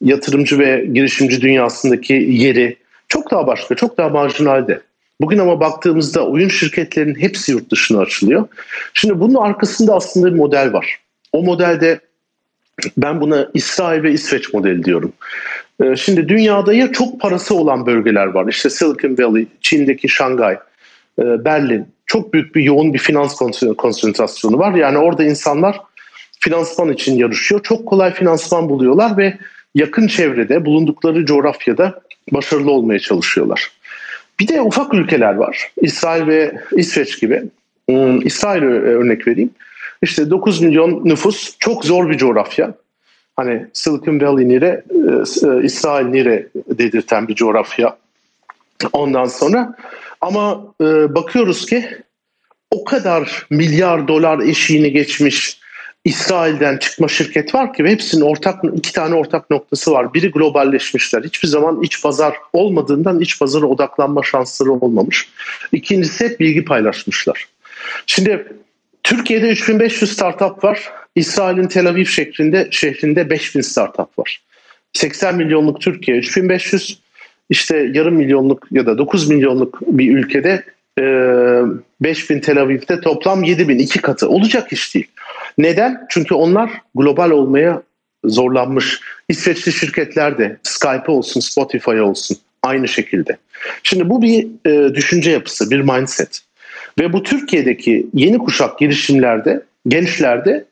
yatırımcı 0.00 0.58
ve 0.58 0.86
girişimci 0.92 1.40
dünyasındaki 1.40 2.12
yeri 2.12 2.76
çok 3.08 3.30
daha 3.30 3.46
başka, 3.46 3.74
çok 3.74 3.98
daha 3.98 4.08
marjinaldi. 4.08 4.80
Bugün 5.20 5.38
ama 5.38 5.60
baktığımızda 5.60 6.26
oyun 6.26 6.48
şirketlerinin 6.48 7.20
hepsi 7.20 7.52
yurt 7.52 7.70
dışına 7.70 8.00
açılıyor. 8.00 8.48
Şimdi 8.94 9.20
bunun 9.20 9.34
arkasında 9.34 9.94
aslında 9.94 10.26
bir 10.26 10.38
model 10.38 10.72
var. 10.72 10.98
O 11.32 11.42
modelde 11.42 12.00
ben 12.96 13.20
buna 13.20 13.48
İsrail 13.54 14.02
ve 14.02 14.12
İsveç 14.12 14.54
modeli 14.54 14.84
diyorum. 14.84 15.12
Ee, 15.82 15.96
şimdi 15.96 16.28
dünyada 16.28 16.74
ya 16.74 16.92
çok 16.92 17.20
parası 17.20 17.54
olan 17.54 17.86
bölgeler 17.86 18.26
var. 18.26 18.46
İşte 18.48 18.70
Silicon 18.70 19.24
Valley, 19.24 19.46
Çin'deki 19.60 20.08
Şangay, 20.08 20.56
e, 21.18 21.44
Berlin. 21.44 21.86
Çok 22.06 22.32
büyük 22.32 22.54
bir 22.54 22.62
yoğun 22.62 22.94
bir 22.94 22.98
finans 22.98 23.40
konsantrasyonu 23.78 24.58
var. 24.58 24.74
Yani 24.74 24.98
orada 24.98 25.24
insanlar 25.24 25.80
finansman 26.40 26.92
için 26.92 27.16
yarışıyor. 27.16 27.62
Çok 27.62 27.86
kolay 27.86 28.14
finansman 28.14 28.68
buluyorlar 28.68 29.16
ve 29.16 29.38
yakın 29.74 30.06
çevrede, 30.06 30.64
bulundukları 30.64 31.26
coğrafyada 31.26 32.00
başarılı 32.32 32.70
olmaya 32.70 32.98
çalışıyorlar. 32.98 33.70
Bir 34.40 34.48
de 34.48 34.60
ufak 34.60 34.94
ülkeler 34.94 35.34
var. 35.34 35.70
İsrail 35.82 36.26
ve 36.26 36.52
İsveç 36.76 37.20
gibi. 37.20 37.42
Hmm, 37.88 38.26
İsrail'e 38.26 38.66
örnek 38.66 39.28
vereyim. 39.28 39.50
İşte 40.02 40.30
9 40.30 40.60
milyon 40.60 41.00
nüfus 41.04 41.56
çok 41.58 41.84
zor 41.84 42.10
bir 42.10 42.18
coğrafya. 42.18 42.74
Hani 43.36 43.66
Silicon 43.72 44.20
Valley 44.20 44.48
nire, 44.48 44.84
e, 44.90 45.48
e, 45.48 45.64
İsrail 45.64 46.06
nire 46.06 46.48
dedirten 46.54 47.28
bir 47.28 47.34
coğrafya. 47.34 47.96
Ondan 48.92 49.24
sonra 49.24 49.76
ama 50.20 50.64
e, 50.80 51.14
bakıyoruz 51.14 51.66
ki 51.66 51.88
o 52.70 52.84
kadar 52.84 53.46
milyar 53.50 54.08
dolar 54.08 54.38
eşiğini 54.38 54.92
geçmiş 54.92 55.62
İsrail'den 56.04 56.76
çıkma 56.78 57.08
şirket 57.08 57.54
var 57.54 57.72
ki 57.72 57.84
ve 57.84 57.90
hepsinin 57.90 58.22
ortak 58.22 58.64
iki 58.74 58.92
tane 58.92 59.14
ortak 59.14 59.50
noktası 59.50 59.92
var. 59.92 60.14
Biri 60.14 60.30
globalleşmişler. 60.30 61.22
Hiçbir 61.22 61.48
zaman 61.48 61.82
iç 61.82 62.02
pazar 62.02 62.36
olmadığından 62.52 63.20
iç 63.20 63.38
pazara 63.38 63.66
odaklanma 63.66 64.22
şansları 64.22 64.72
olmamış. 64.72 65.28
İkincisi 65.72 66.24
hep 66.24 66.40
bilgi 66.40 66.64
paylaşmışlar. 66.64 67.48
Şimdi 68.06 68.46
Türkiye'de 69.02 69.48
3500 69.48 70.12
startup 70.12 70.64
var. 70.64 70.90
İsrail'in 71.16 71.68
Tel 71.68 71.86
Aviv 71.86 72.04
şehrinde, 72.04 72.68
şehrinde 72.70 73.30
5000 73.30 73.60
startup 73.60 74.18
var. 74.18 74.42
80 74.92 75.36
milyonluk 75.36 75.80
Türkiye 75.80 76.16
3500 76.16 76.98
işte 77.50 77.90
yarım 77.94 78.14
milyonluk 78.14 78.66
ya 78.70 78.86
da 78.86 78.98
9 78.98 79.28
milyonluk 79.28 79.80
bir 79.82 80.16
ülkede 80.16 80.64
e, 80.98 81.02
5000 82.00 82.40
Tel 82.40 82.60
Aviv'de 82.60 83.00
toplam 83.00 83.42
7000 83.42 83.78
iki 83.78 84.00
katı 84.00 84.28
olacak 84.28 84.72
iş 84.72 84.94
değil. 84.94 85.06
Neden? 85.58 86.06
Çünkü 86.08 86.34
onlar 86.34 86.70
global 86.94 87.30
olmaya 87.30 87.82
zorlanmış. 88.24 89.00
İsveçli 89.28 89.72
şirketler 89.72 90.38
de 90.38 90.56
Skype 90.62 91.12
olsun, 91.12 91.40
Spotify 91.40 92.00
olsun 92.00 92.36
aynı 92.62 92.88
şekilde. 92.88 93.36
Şimdi 93.82 94.08
bu 94.08 94.22
bir 94.22 94.46
e, 94.66 94.94
düşünce 94.94 95.30
yapısı, 95.30 95.70
bir 95.70 95.80
mindset. 95.80 96.40
Ve 97.00 97.12
bu 97.12 97.22
Türkiye'deki 97.22 98.06
yeni 98.14 98.38
kuşak 98.38 98.78
girişimlerde, 98.78 99.62
gençlerde 99.88 100.64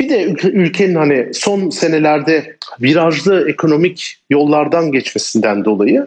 bir 0.00 0.08
de 0.08 0.24
ülkenin 0.42 0.94
hani 0.94 1.34
son 1.34 1.70
senelerde 1.70 2.56
virajlı 2.80 3.50
ekonomik 3.50 4.18
yollardan 4.30 4.92
geçmesinden 4.92 5.64
dolayı 5.64 6.06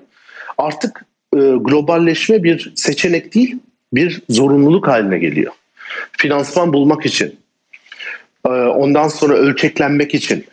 artık 0.58 1.06
e, 1.34 1.40
globalleşme 1.40 2.44
bir 2.44 2.74
seçenek 2.76 3.36
değil, 3.36 3.58
bir 3.94 4.22
zorunluluk 4.30 4.88
haline 4.88 5.20
geliyor. 5.20 5.52
Finansman 6.18 6.74
bulmak 6.74 7.06
için, 7.06 7.36
e, 8.46 8.50
ondan 8.50 9.08
sonra 9.08 9.34
ölçeklenmek 9.34 10.16
için, 10.16 10.46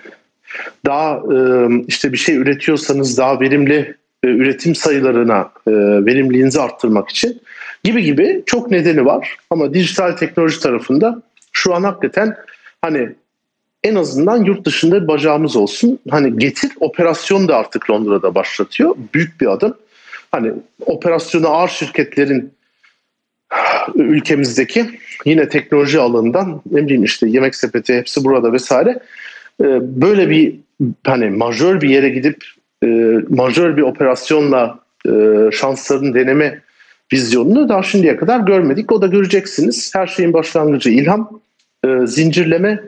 daha 0.87 1.15
e, 1.15 1.37
işte 1.87 2.13
bir 2.13 2.19
şey 2.19 2.37
üretiyorsanız 2.37 3.19
daha 3.19 3.41
verimli 3.41 3.95
e, 4.25 4.29
üretim 4.29 4.75
sayılarına 4.75 5.51
e, 5.67 5.73
verimliliğinizi 6.07 6.61
arttırmak 6.61 7.09
için 7.09 7.41
gibi 7.85 8.03
gibi 8.03 8.43
çok 8.47 8.71
nedeni 8.71 9.05
var. 9.05 9.37
Ama 9.51 9.75
dijital 9.75 10.13
teknoloji 10.13 10.61
tarafında 10.61 11.23
şu 11.53 11.75
an 11.75 11.83
hakikaten 11.83 12.37
hani 12.83 13.09
en 13.85 13.95
azından 13.95 14.45
yurt 14.45 14.65
dışında 14.65 15.03
bir 15.03 15.09
bacağımız 15.09 15.57
olsun. 15.57 15.99
Hani 16.11 16.39
getir 16.39 16.71
operasyon 16.81 17.49
da 17.49 17.57
artık 17.57 17.91
Londra'da 17.91 18.35
başlatıyor. 18.35 18.97
Büyük 19.15 19.41
bir 19.41 19.47
adım. 19.47 19.75
Hani 20.33 20.53
operasyonu 20.87 21.49
ağır 21.49 21.69
şirketlerin 21.69 22.53
ülkemizdeki 23.95 24.91
yine 25.25 25.49
teknoloji 25.49 26.01
alanından 26.01 26.63
ne 26.71 26.85
bileyim 26.85 27.05
işte 27.05 27.29
yemek 27.29 27.55
sepeti 27.55 27.95
hepsi 27.95 28.25
burada 28.25 28.53
vesaire 28.53 28.99
e, 29.61 29.67
böyle 29.81 30.31
bir 30.31 30.55
hani 31.05 31.31
majör 31.31 31.81
bir 31.81 31.89
yere 31.89 32.09
gidip 32.09 32.45
e, 32.85 32.87
majör 33.29 33.77
bir 33.77 33.83
operasyonla 33.83 34.79
e, 35.07 35.11
şanslarını 35.53 36.15
deneme 36.15 36.61
vizyonunu 37.13 37.69
daha 37.69 37.83
şimdiye 37.83 38.17
kadar 38.17 38.41
görmedik. 38.41 38.93
O 38.93 39.03
da 39.03 39.07
göreceksiniz. 39.07 39.95
Her 39.95 40.07
şeyin 40.07 40.33
başlangıcı 40.33 40.91
ilham, 40.91 41.41
e, 41.85 42.07
zincirleme, 42.07 42.83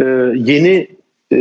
e, 0.00 0.04
yeni 0.34 0.88
e, 1.32 1.38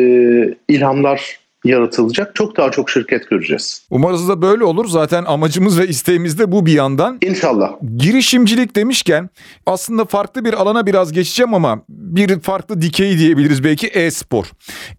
ilhamlar 0.67 1.41
yaratılacak. 1.63 2.35
Çok 2.35 2.57
daha 2.57 2.71
çok 2.71 2.89
şirket 2.89 3.29
göreceğiz. 3.29 3.85
Umarız 3.89 4.29
da 4.29 4.41
böyle 4.41 4.63
olur. 4.63 4.87
Zaten 4.87 5.23
amacımız 5.27 5.79
ve 5.79 5.87
isteğimiz 5.87 6.39
de 6.39 6.51
bu 6.51 6.65
bir 6.65 6.73
yandan. 6.73 7.17
İnşallah. 7.21 7.71
Girişimcilik 7.97 8.75
demişken 8.75 9.29
aslında 9.65 10.05
farklı 10.05 10.45
bir 10.45 10.53
alana 10.53 10.85
biraz 10.85 11.11
geçeceğim 11.11 11.53
ama 11.53 11.81
bir 11.89 12.39
farklı 12.39 12.81
dikeyi 12.81 13.17
diyebiliriz 13.17 13.63
belki 13.63 13.87
e-spor. 13.87 14.45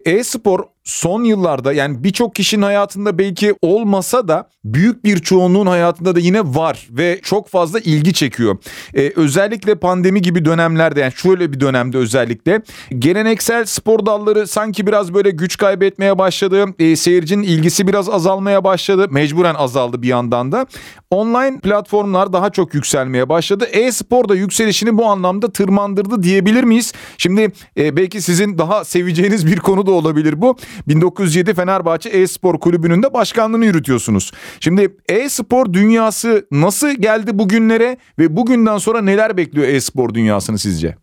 E-spor 0.05 0.59
son 0.83 1.23
yıllarda 1.23 1.73
yani 1.73 2.03
birçok 2.03 2.35
kişinin 2.35 2.61
hayatında 2.61 3.17
belki 3.17 3.55
olmasa 3.61 4.27
da 4.27 4.49
büyük 4.65 5.05
bir 5.05 5.19
çoğunluğun 5.19 5.67
hayatında 5.67 6.15
da 6.15 6.19
yine 6.19 6.41
var 6.41 6.87
ve 6.91 7.19
çok 7.23 7.49
fazla 7.49 7.79
ilgi 7.79 8.13
çekiyor. 8.13 8.57
Ee, 8.95 9.13
özellikle 9.15 9.75
pandemi 9.75 10.21
gibi 10.21 10.45
dönemlerde 10.45 10.99
yani 10.99 11.13
şöyle 11.15 11.53
bir 11.53 11.59
dönemde 11.59 11.97
özellikle 11.97 12.61
geleneksel 12.99 13.65
spor 13.65 14.05
dalları 14.05 14.47
sanki 14.47 14.87
biraz 14.87 15.13
böyle 15.13 15.29
güç 15.31 15.57
kaybetmeye 15.57 16.17
başladı. 16.17 16.65
Ee, 16.79 16.95
seyircinin 16.95 17.43
ilgisi 17.43 17.87
biraz 17.87 18.09
azalmaya 18.09 18.63
başladı. 18.63 19.07
Mecburen 19.11 19.55
azaldı 19.55 20.01
bir 20.01 20.07
yandan 20.07 20.51
da. 20.51 20.65
Online 21.09 21.59
platformlar 21.59 22.33
daha 22.33 22.49
çok 22.49 22.73
yükselmeye 22.73 23.29
başladı. 23.29 23.65
E-spor 23.65 24.29
da 24.29 24.35
yükselişini 24.35 24.97
bu 24.97 25.05
anlamda 25.05 25.51
tırmandırdı 25.51 26.23
diyebilir 26.23 26.63
miyiz? 26.63 26.93
Şimdi 27.17 27.51
e, 27.77 27.97
belki 27.97 28.21
sizin 28.21 28.57
daha 28.57 28.85
seveceğiniz 28.85 29.47
bir 29.47 29.57
konu 29.57 29.85
da 29.85 29.91
olabilir 29.91 30.41
bu. 30.41 30.57
1907 30.87 31.53
Fenerbahçe 31.53 32.09
E-Spor 32.09 32.59
Kulübü'nün 32.59 33.03
de 33.03 33.13
başkanlığını 33.13 33.65
yürütüyorsunuz. 33.65 34.31
Şimdi 34.59 34.95
e-spor 35.09 35.73
dünyası 35.73 36.45
nasıl 36.51 36.89
geldi 36.89 37.39
bugünlere 37.39 37.97
ve 38.19 38.35
bugünden 38.35 38.77
sonra 38.77 39.01
neler 39.01 39.37
bekliyor 39.37 39.67
e-spor 39.67 40.13
dünyasını 40.13 40.57
sizce? 40.57 40.95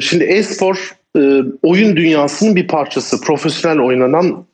Şimdi 0.00 0.24
e-spor 0.24 0.94
oyun 1.62 1.96
dünyasının 1.96 2.56
bir 2.56 2.68
parçası. 2.68 3.20
Profesyonel 3.20 3.78
oynanan 3.78 4.44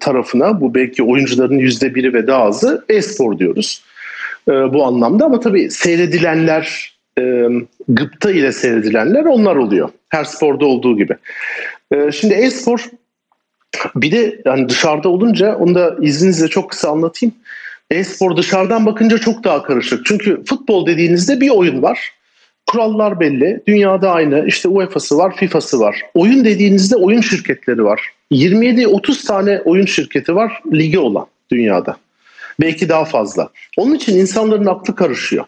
tarafına 0.00 0.60
bu 0.60 0.74
belki 0.74 1.02
oyuncuların 1.02 1.58
yüzde 1.58 1.94
biri 1.94 2.14
ve 2.14 2.26
daha 2.26 2.42
azı 2.42 2.84
e-spor 2.88 3.38
diyoruz 3.38 3.82
bu 4.46 4.86
anlamda 4.86 5.24
ama 5.24 5.40
tabii 5.40 5.70
seyredilenler 5.70 6.94
gıpta 7.88 8.30
ile 8.30 8.52
seyredilenler 8.52 9.24
onlar 9.24 9.56
oluyor. 9.56 9.88
Her 10.08 10.24
sporda 10.24 10.66
olduğu 10.66 10.96
gibi. 10.96 11.16
Şimdi 12.12 12.34
e-spor 12.34 12.84
bir 13.96 14.12
de 14.12 14.40
yani 14.44 14.68
dışarıda 14.68 15.08
olunca 15.08 15.56
onu 15.56 15.74
da 15.74 15.96
izninizle 16.00 16.48
çok 16.48 16.70
kısa 16.70 16.90
anlatayım. 16.90 17.34
E-spor 17.90 18.36
dışarıdan 18.36 18.86
bakınca 18.86 19.18
çok 19.18 19.44
daha 19.44 19.62
karışık. 19.62 20.06
Çünkü 20.06 20.44
futbol 20.44 20.86
dediğinizde 20.86 21.40
bir 21.40 21.50
oyun 21.50 21.82
var. 21.82 22.12
Kurallar 22.66 23.20
belli. 23.20 23.60
Dünyada 23.66 24.10
aynı. 24.10 24.46
İşte 24.46 24.68
UEFA'sı 24.68 25.18
var, 25.18 25.36
FIFA'sı 25.36 25.80
var. 25.80 26.02
Oyun 26.14 26.44
dediğinizde 26.44 26.96
oyun 26.96 27.20
şirketleri 27.20 27.84
var. 27.84 28.12
27-30 28.32 29.26
tane 29.26 29.60
oyun 29.64 29.86
şirketi 29.86 30.34
var 30.34 30.62
ligi 30.72 30.98
olan 30.98 31.26
dünyada. 31.50 31.96
Belki 32.60 32.88
daha 32.88 33.04
fazla. 33.04 33.48
Onun 33.76 33.94
için 33.94 34.18
insanların 34.18 34.66
aklı 34.66 34.94
karışıyor. 34.94 35.44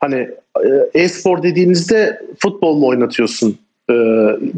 Hani 0.00 0.28
e, 0.64 1.00
e-spor 1.00 1.42
dediğinizde 1.42 2.22
futbol 2.38 2.76
mu 2.76 2.86
oynatıyorsun? 2.86 3.58
E, 3.90 3.94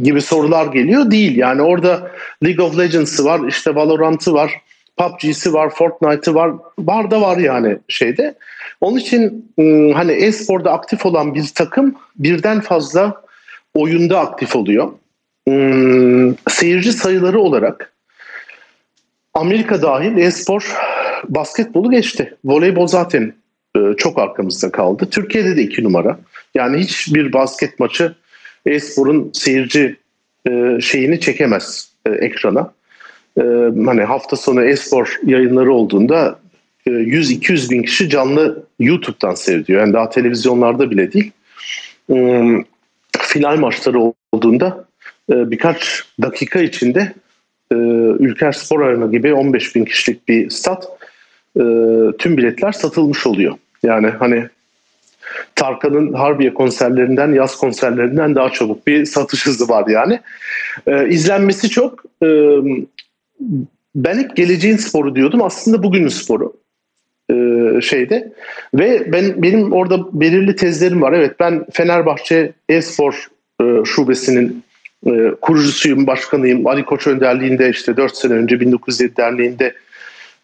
gibi 0.03 0.23
sorular 0.23 0.67
geliyor. 0.67 1.11
Değil 1.11 1.37
yani 1.37 1.63
orada 1.63 2.11
League 2.45 2.67
of 2.67 2.79
Legends'ı 2.79 3.25
var, 3.25 3.41
işte 3.49 3.75
Valorant'ı 3.75 4.33
var, 4.33 4.61
PUBG'si 4.97 5.53
var, 5.53 5.71
Fortnite'ı 5.71 6.35
var. 6.35 6.53
Var 6.79 7.11
da 7.11 7.21
var 7.21 7.37
yani 7.37 7.79
şeyde. 7.89 8.35
Onun 8.81 8.97
için 8.97 9.53
ıı, 9.61 9.93
hani 9.93 10.13
e-sporda 10.13 10.73
aktif 10.73 11.07
olan 11.07 11.35
bir 11.35 11.47
takım 11.55 11.95
birden 12.17 12.61
fazla 12.61 13.23
oyunda 13.75 14.21
aktif 14.21 14.57
oluyor. 14.57 14.93
Seyirci 16.49 16.93
sayıları 16.93 17.41
olarak 17.41 17.93
Amerika 19.35 19.83
dahil 19.83 20.17
e-spor 20.17 20.77
basketbolu 21.29 21.91
geçti. 21.91 22.37
Voleybol 22.45 22.87
zaten 22.87 23.33
ıı, 23.77 23.97
çok 23.97 24.19
arkamızda 24.19 24.71
kaldı. 24.71 25.09
Türkiye'de 25.11 25.57
de 25.57 25.63
iki 25.63 25.85
numara. 25.85 26.19
Yani 26.55 26.79
hiçbir 26.79 27.33
basket 27.33 27.81
maçı 27.81 28.15
e-sporun 28.67 29.31
seyirci 29.35 29.97
e, 30.49 30.81
şeyini 30.81 31.21
çekemez 31.21 31.93
e, 32.07 32.11
ekrana. 32.11 32.73
E, 33.39 33.43
hani 33.87 34.03
hafta 34.03 34.37
sonu 34.37 34.65
e-spor 34.65 35.19
yayınları 35.27 35.73
olduğunda 35.73 36.39
e, 36.87 36.91
100-200 36.91 37.71
bin 37.71 37.83
kişi 37.83 38.09
canlı 38.09 38.67
YouTube'dan 38.81 39.35
seyrediyor. 39.35 39.81
Yani 39.81 39.93
daha 39.93 40.11
televizyonlarda 40.11 40.91
bile 40.91 41.13
değil. 41.13 41.31
E, 42.13 42.43
final 43.19 43.57
maçları 43.57 44.13
olduğunda 44.33 44.85
e, 45.31 45.51
birkaç 45.51 46.05
dakika 46.23 46.61
içinde 46.61 47.13
e, 47.73 47.75
Ülker 48.19 48.53
Spor 48.53 48.81
Arena 48.81 49.07
gibi 49.07 49.35
15 49.35 49.77
bin 49.77 49.85
kişilik 49.85 50.29
bir 50.29 50.51
stat 50.51 50.89
e, 51.57 51.63
tüm 52.19 52.37
biletler 52.37 52.73
satılmış 52.73 53.27
oluyor. 53.27 53.55
Yani 53.83 54.07
hani 54.07 54.49
Tarkan'ın 55.55 56.13
Harbiye 56.13 56.55
konserlerinden, 56.55 57.33
yaz 57.33 57.57
konserlerinden 57.57 58.35
daha 58.35 58.51
çabuk 58.51 58.87
bir 58.87 59.05
satış 59.05 59.47
hızı 59.47 59.69
var 59.69 59.89
yani. 59.89 60.21
Ee, 60.87 61.09
izlenmesi 61.09 61.71
çok. 61.71 62.05
Ee, 62.23 62.57
ben 63.95 64.19
hep 64.19 64.37
geleceğin 64.37 64.77
sporu 64.77 65.15
diyordum. 65.15 65.43
Aslında 65.43 65.83
bugünün 65.83 66.09
sporu 66.09 66.53
ee, 67.31 67.81
şeyde. 67.83 68.33
Ve 68.75 69.13
ben 69.13 69.43
benim 69.43 69.73
orada 69.73 70.21
belirli 70.21 70.57
tezlerim 70.57 71.03
var. 71.03 71.13
Evet 71.13 71.41
ben 71.41 71.67
Fenerbahçe 71.73 72.53
e-spor 72.69 73.29
e, 73.63 73.85
şubesinin 73.85 74.63
e, 75.07 75.31
kurucusuyum, 75.41 76.07
başkanıyım. 76.07 76.67
Ali 76.67 76.85
Koç 76.85 77.07
önderliğinde 77.07 77.71
işte 77.71 77.97
4 77.97 78.17
sene 78.17 78.33
önce 78.33 78.61
1907 78.61 79.17
derneğinde 79.17 79.75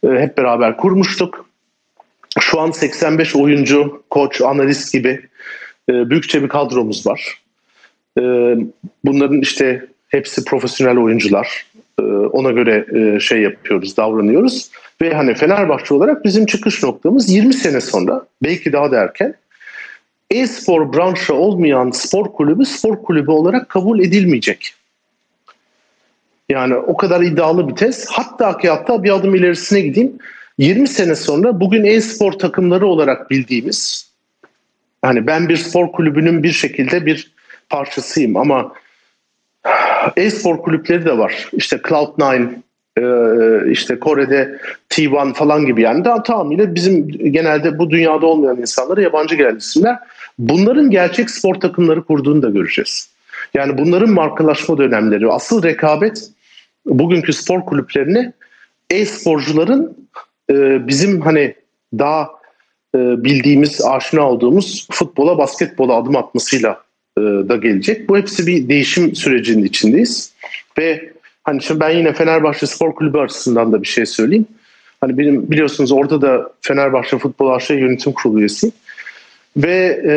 e, 0.04 0.08
hep 0.08 0.38
beraber 0.38 0.76
kurmuştuk. 0.76 1.47
Şu 2.40 2.60
an 2.60 2.70
85 2.70 3.36
oyuncu, 3.36 4.02
koç, 4.10 4.40
analist 4.40 4.92
gibi 4.92 5.20
e, 5.88 6.10
büyükçe 6.10 6.42
bir 6.42 6.48
kadromuz 6.48 7.06
var. 7.06 7.42
E, 8.18 8.22
bunların 9.04 9.40
işte 9.40 9.86
hepsi 10.08 10.44
profesyonel 10.44 10.98
oyuncular. 10.98 11.66
E, 11.98 12.02
ona 12.02 12.50
göre 12.50 12.86
e, 12.96 13.20
şey 13.20 13.40
yapıyoruz, 13.40 13.96
davranıyoruz. 13.96 14.70
Ve 15.02 15.14
hani 15.14 15.34
Fenerbahçe 15.34 15.94
olarak 15.94 16.24
bizim 16.24 16.46
çıkış 16.46 16.82
noktamız 16.82 17.30
20 17.30 17.54
sene 17.54 17.80
sonra, 17.80 18.26
belki 18.42 18.72
daha 18.72 18.90
da 18.90 18.96
erken, 18.96 19.34
e-spor 20.30 20.92
branşı 20.92 21.34
olmayan 21.34 21.90
spor 21.90 22.32
kulübü 22.32 22.64
spor 22.64 23.02
kulübü 23.02 23.30
olarak 23.30 23.68
kabul 23.68 24.00
edilmeyecek. 24.00 24.74
Yani 26.48 26.76
o 26.76 26.96
kadar 26.96 27.20
iddialı 27.20 27.68
bir 27.68 27.76
tez. 27.76 28.06
Hatta 28.10 28.58
ki 28.58 28.70
hatta 28.70 29.02
bir 29.02 29.10
adım 29.10 29.34
ilerisine 29.34 29.80
gideyim. 29.80 30.18
20 30.58 30.88
sene 30.88 31.14
sonra 31.14 31.60
bugün 31.60 31.84
e-spor 31.84 32.32
takımları 32.32 32.86
olarak 32.86 33.30
bildiğimiz 33.30 34.10
hani 35.02 35.26
ben 35.26 35.48
bir 35.48 35.56
spor 35.56 35.92
kulübünün 35.92 36.42
bir 36.42 36.52
şekilde 36.52 37.06
bir 37.06 37.32
parçasıyım 37.68 38.36
ama 38.36 38.72
e-spor 40.16 40.62
kulüpleri 40.62 41.04
de 41.04 41.18
var. 41.18 41.48
İşte 41.52 41.76
Cloud9, 41.76 42.48
e, 42.98 43.70
işte 43.70 43.98
Kore'de 43.98 44.58
T1 44.90 45.34
falan 45.34 45.66
gibi 45.66 45.82
yani 45.82 46.04
daha 46.04 46.22
tamamıyla 46.22 46.74
bizim 46.74 47.08
genelde 47.08 47.78
bu 47.78 47.90
dünyada 47.90 48.26
olmayan 48.26 48.60
insanlara 48.60 49.02
yabancı 49.02 49.34
gelen 49.34 49.56
isimler. 49.56 49.98
Bunların 50.38 50.90
gerçek 50.90 51.30
spor 51.30 51.54
takımları 51.54 52.02
kurduğunu 52.02 52.42
da 52.42 52.50
göreceğiz. 52.50 53.10
Yani 53.54 53.78
bunların 53.78 54.10
markalaşma 54.10 54.78
dönemleri, 54.78 55.28
asıl 55.28 55.62
rekabet 55.62 56.30
bugünkü 56.86 57.32
spor 57.32 57.64
kulüplerini 57.64 58.32
e-sporcuların 58.90 60.08
e, 60.50 60.86
bizim 60.88 61.20
hani 61.20 61.54
daha 61.98 62.30
e, 62.94 62.98
bildiğimiz, 62.98 63.80
aşina 63.84 64.30
olduğumuz 64.30 64.88
futbola, 64.90 65.38
basketbola 65.38 65.94
adım 65.94 66.16
atmasıyla 66.16 66.82
e, 67.18 67.20
da 67.20 67.56
gelecek. 67.56 68.08
Bu 68.08 68.18
hepsi 68.18 68.46
bir 68.46 68.68
değişim 68.68 69.14
sürecinin 69.14 69.64
içindeyiz. 69.64 70.32
Ve 70.78 71.12
hani 71.44 71.62
şimdi 71.62 71.80
ben 71.80 71.90
yine 71.90 72.12
Fenerbahçe 72.12 72.66
Spor 72.66 72.94
Kulübü 72.94 73.18
açısından 73.18 73.72
da 73.72 73.82
bir 73.82 73.88
şey 73.88 74.06
söyleyeyim. 74.06 74.46
Hani 75.00 75.18
benim 75.18 75.50
biliyorsunuz 75.50 75.92
orada 75.92 76.22
da 76.22 76.52
Fenerbahçe 76.60 77.18
Futbol 77.18 77.50
AŞ 77.50 77.70
Yönetim 77.70 78.12
Kurulu 78.12 78.38
üyesiyim. 78.38 78.74
Ve 79.56 80.02
e, 80.06 80.14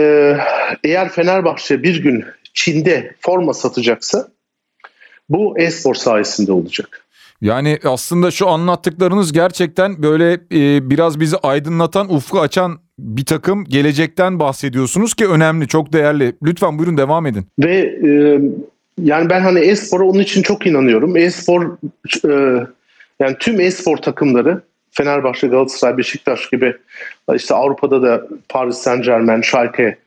eğer 0.83 1.09
Fenerbahçe 1.09 1.83
bir 1.83 2.03
gün 2.03 2.25
Çin'de 2.53 3.15
forma 3.19 3.53
satacaksa 3.53 4.27
bu 5.29 5.59
e-spor 5.59 5.95
sayesinde 5.95 6.51
olacak. 6.51 7.05
Yani 7.41 7.79
aslında 7.83 8.31
şu 8.31 8.47
anlattıklarınız 8.47 9.33
gerçekten 9.33 10.03
böyle 10.03 10.33
e, 10.33 10.89
biraz 10.89 11.19
bizi 11.19 11.37
aydınlatan, 11.37 12.13
ufku 12.13 12.39
açan 12.39 12.79
bir 12.99 13.25
takım 13.25 13.65
gelecekten 13.65 14.39
bahsediyorsunuz 14.39 15.13
ki 15.13 15.27
önemli, 15.27 15.67
çok 15.67 15.93
değerli. 15.93 16.35
Lütfen 16.43 16.77
buyurun 16.77 16.97
devam 16.97 17.25
edin. 17.25 17.45
Ve 17.59 17.75
e, 17.77 18.41
yani 19.03 19.29
ben 19.29 19.41
hani 19.41 19.59
e-spora 19.59 20.03
onun 20.03 20.19
için 20.19 20.41
çok 20.41 20.67
inanıyorum. 20.67 21.17
E-spor 21.17 21.77
e, 22.25 22.65
yani 23.19 23.35
tüm 23.39 23.59
e-spor 23.59 23.97
takımları 23.97 24.61
Fenerbahçe, 24.91 25.47
Galatasaray, 25.47 25.97
Beşiktaş 25.97 26.49
gibi 26.49 26.75
işte 27.35 27.55
Avrupa'da 27.55 28.01
da 28.01 28.27
Paris 28.49 28.77
Saint 28.77 29.05
Germain, 29.05 29.41
Schalke 29.41 29.97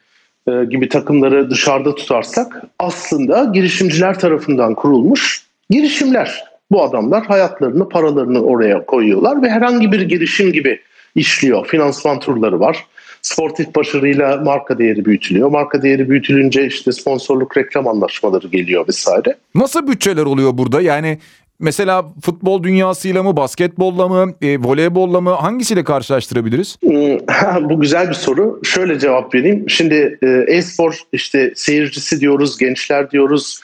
e, 0.48 0.64
gibi 0.70 0.88
takımları 0.88 1.50
dışarıda 1.50 1.94
tutarsak 1.94 2.62
aslında 2.78 3.44
girişimciler 3.44 4.18
tarafından 4.18 4.74
kurulmuş 4.74 5.42
girişimler. 5.70 6.53
Bu 6.74 6.82
adamlar 6.82 7.26
hayatlarını, 7.26 7.88
paralarını 7.88 8.42
oraya 8.42 8.86
koyuyorlar 8.86 9.42
ve 9.42 9.50
herhangi 9.50 9.92
bir 9.92 10.00
girişim 10.00 10.52
gibi 10.52 10.80
işliyor. 11.14 11.66
Finansman 11.66 12.20
turları 12.20 12.60
var. 12.60 12.86
Sportif 13.22 13.74
başarıyla 13.74 14.36
marka 14.36 14.78
değeri 14.78 15.04
büyütülüyor. 15.04 15.48
Marka 15.48 15.82
değeri 15.82 16.10
büyütülünce 16.10 16.66
işte 16.66 16.92
sponsorluk 16.92 17.56
reklam 17.56 17.88
anlaşmaları 17.88 18.48
geliyor 18.48 18.88
vesaire. 18.88 19.36
Nasıl 19.54 19.86
bütçeler 19.86 20.22
oluyor 20.22 20.58
burada? 20.58 20.80
Yani 20.80 21.18
Mesela 21.58 22.04
futbol 22.22 22.62
dünyasıyla 22.62 23.22
mı, 23.22 23.36
basketbolla 23.36 24.08
mı, 24.08 24.34
e, 24.42 24.58
voleybolla 24.58 25.20
mı 25.20 25.30
hangisiyle 25.30 25.84
karşılaştırabiliriz? 25.84 26.76
Hmm, 26.82 27.70
bu 27.70 27.80
güzel 27.80 28.08
bir 28.08 28.14
soru. 28.14 28.60
Şöyle 28.64 28.98
cevap 28.98 29.34
vereyim. 29.34 29.70
Şimdi 29.70 30.18
e, 30.22 30.44
e-spor 30.48 30.98
işte 31.12 31.52
seyircisi 31.56 32.20
diyoruz, 32.20 32.58
gençler 32.58 33.10
diyoruz, 33.10 33.60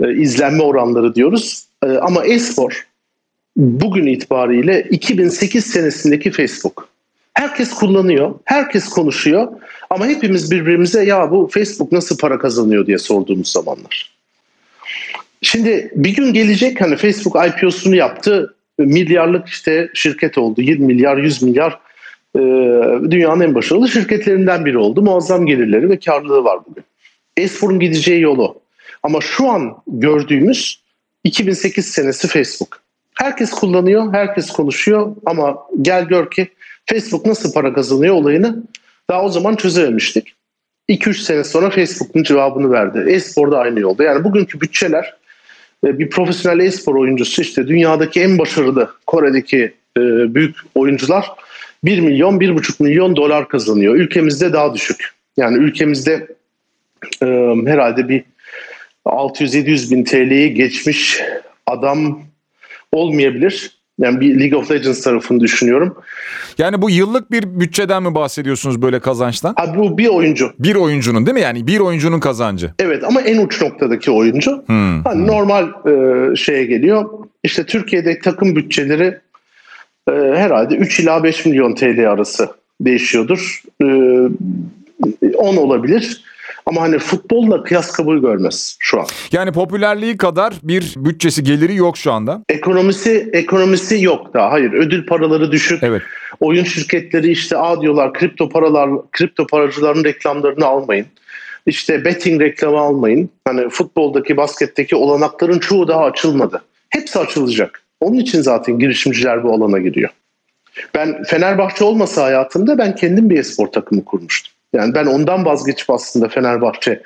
e, 0.00 0.14
izlenme 0.14 0.62
oranları 0.62 1.14
diyoruz. 1.14 1.71
E, 1.82 1.86
ama 1.86 2.24
e-spor 2.24 2.86
bugün 3.56 4.06
itibariyle 4.06 4.86
2008 4.90 5.66
senesindeki 5.66 6.30
Facebook. 6.30 6.88
Herkes 7.34 7.74
kullanıyor, 7.74 8.34
herkes 8.44 8.88
konuşuyor 8.88 9.48
ama 9.90 10.06
hepimiz 10.06 10.50
birbirimize 10.50 11.04
ya 11.04 11.30
bu 11.30 11.50
Facebook 11.52 11.92
nasıl 11.92 12.18
para 12.18 12.38
kazanıyor 12.38 12.86
diye 12.86 12.98
sorduğumuz 12.98 13.52
zamanlar. 13.52 14.12
Şimdi 15.42 15.90
bir 15.94 16.14
gün 16.16 16.32
gelecek 16.32 16.80
hani 16.80 16.96
Facebook 16.96 17.46
IPO'sunu 17.46 17.96
yaptı. 17.96 18.54
Milyarlık 18.78 19.48
işte 19.48 19.90
şirket 19.94 20.38
oldu. 20.38 20.62
20 20.62 20.86
milyar, 20.86 21.16
100 21.16 21.42
milyar 21.42 21.78
e, 22.36 22.40
dünyanın 23.10 23.40
en 23.40 23.54
başarılı 23.54 23.88
şirketlerinden 23.88 24.64
biri 24.64 24.78
oldu. 24.78 25.02
Muazzam 25.02 25.46
gelirleri 25.46 25.90
ve 25.90 25.98
karlılığı 25.98 26.44
var 26.44 26.58
bugün. 26.68 26.84
Espor'un 27.36 27.80
gideceği 27.80 28.20
yolu. 28.20 28.60
Ama 29.02 29.20
şu 29.20 29.50
an 29.50 29.76
gördüğümüz 29.86 30.81
2008 31.24 31.86
senesi 31.86 32.28
Facebook. 32.28 32.82
Herkes 33.14 33.50
kullanıyor, 33.50 34.12
herkes 34.12 34.50
konuşuyor 34.50 35.16
ama 35.26 35.58
gel 35.82 36.04
gör 36.04 36.30
ki 36.30 36.48
Facebook 36.86 37.26
nasıl 37.26 37.52
para 37.52 37.72
kazanıyor 37.72 38.14
olayını 38.14 38.62
daha 39.10 39.24
o 39.24 39.28
zaman 39.28 39.56
çözememiştik. 39.56 40.34
2-3 40.88 41.14
sene 41.14 41.44
sonra 41.44 41.70
Facebook'un 41.70 42.22
cevabını 42.22 42.70
verdi. 42.70 43.04
E-spor 43.10 43.52
da 43.52 43.58
aynı 43.58 43.80
yolda. 43.80 44.04
Yani 44.04 44.24
bugünkü 44.24 44.60
bütçeler 44.60 45.14
bir 45.84 46.10
profesyonel 46.10 46.66
e-spor 46.66 46.94
oyuncusu 46.94 47.42
işte 47.42 47.68
dünyadaki 47.68 48.20
en 48.20 48.38
başarılı 48.38 48.90
Kore'deki 49.06 49.74
e, 49.98 50.00
büyük 50.34 50.56
oyuncular 50.74 51.30
1 51.84 52.00
milyon 52.00 52.40
1,5 52.40 52.82
milyon 52.82 53.16
dolar 53.16 53.48
kazanıyor. 53.48 53.94
Ülkemizde 53.94 54.52
daha 54.52 54.74
düşük. 54.74 55.10
Yani 55.36 55.58
ülkemizde 55.58 56.28
e, 57.22 57.26
herhalde 57.66 58.08
bir 58.08 58.24
600-700 59.06 59.90
bin 59.90 60.04
TL'yi 60.04 60.54
geçmiş 60.54 61.20
adam 61.66 62.22
olmayabilir. 62.92 63.82
Yani 63.98 64.20
bir 64.20 64.40
League 64.40 64.58
of 64.58 64.70
Legends 64.70 65.02
tarafını 65.02 65.40
düşünüyorum. 65.40 65.96
Yani 66.58 66.82
bu 66.82 66.90
yıllık 66.90 67.30
bir 67.30 67.60
bütçeden 67.60 68.02
mi 68.02 68.14
bahsediyorsunuz 68.14 68.82
böyle 68.82 69.00
kazançtan? 69.00 69.54
Abi 69.56 69.78
bu 69.78 69.98
bir 69.98 70.08
oyuncu. 70.08 70.52
Bir 70.58 70.74
oyuncunun 70.74 71.26
değil 71.26 71.34
mi? 71.34 71.40
Yani 71.40 71.66
bir 71.66 71.80
oyuncunun 71.80 72.20
kazancı. 72.20 72.70
Evet 72.78 73.04
ama 73.04 73.20
en 73.20 73.38
uç 73.38 73.62
noktadaki 73.62 74.10
oyuncu. 74.10 74.64
Hmm. 74.66 75.04
Hani 75.04 75.26
normal 75.26 75.68
e, 75.86 76.36
şeye 76.36 76.64
geliyor. 76.64 77.10
İşte 77.42 77.66
Türkiye'de 77.66 78.18
takım 78.18 78.56
bütçeleri 78.56 79.18
e, 80.08 80.12
herhalde 80.12 80.74
3 80.74 81.00
ila 81.00 81.24
5 81.24 81.46
milyon 81.46 81.74
TL 81.74 82.10
arası 82.10 82.48
değişiyordur. 82.80 83.62
E, 83.82 83.86
10 85.34 85.56
olabilir. 85.56 86.24
Ama 86.66 86.80
hani 86.80 86.98
futbolla 86.98 87.62
kıyas 87.62 87.92
kabul 87.92 88.20
görmez 88.20 88.76
şu 88.78 89.00
an. 89.00 89.06
Yani 89.32 89.52
popülerliği 89.52 90.16
kadar 90.16 90.54
bir 90.62 90.94
bütçesi 90.96 91.42
geliri 91.44 91.76
yok 91.76 91.96
şu 91.96 92.12
anda. 92.12 92.42
Ekonomisi 92.48 93.30
ekonomisi 93.32 94.02
yok 94.02 94.34
daha. 94.34 94.52
Hayır 94.52 94.72
ödül 94.72 95.06
paraları 95.06 95.52
düşük. 95.52 95.82
Evet. 95.82 96.02
Oyun 96.40 96.64
şirketleri 96.64 97.30
işte 97.30 97.56
a 97.56 97.80
diyorlar 97.80 98.12
kripto 98.12 98.48
paralar 98.48 98.90
kripto 99.12 99.46
paracıların 99.46 100.04
reklamlarını 100.04 100.66
almayın. 100.66 101.06
İşte 101.66 102.04
betting 102.04 102.40
reklamı 102.40 102.78
almayın. 102.78 103.30
Hani 103.44 103.68
futboldaki 103.68 104.36
basketteki 104.36 104.96
olanakların 104.96 105.58
çoğu 105.58 105.88
daha 105.88 106.04
açılmadı. 106.04 106.62
Hepsi 106.88 107.18
açılacak. 107.18 107.82
Onun 108.00 108.18
için 108.18 108.40
zaten 108.40 108.78
girişimciler 108.78 109.44
bu 109.44 109.52
alana 109.52 109.78
giriyor. 109.78 110.10
Ben 110.94 111.22
Fenerbahçe 111.22 111.84
olmasa 111.84 112.22
hayatımda 112.22 112.78
ben 112.78 112.94
kendim 112.94 113.30
bir 113.30 113.38
espor 113.38 113.66
takımı 113.66 114.04
kurmuştum. 114.04 114.51
Yani 114.72 114.94
ben 114.94 115.06
ondan 115.06 115.44
vazgeçip 115.44 115.90
aslında 115.90 116.28
Fenerbahçe 116.28 117.02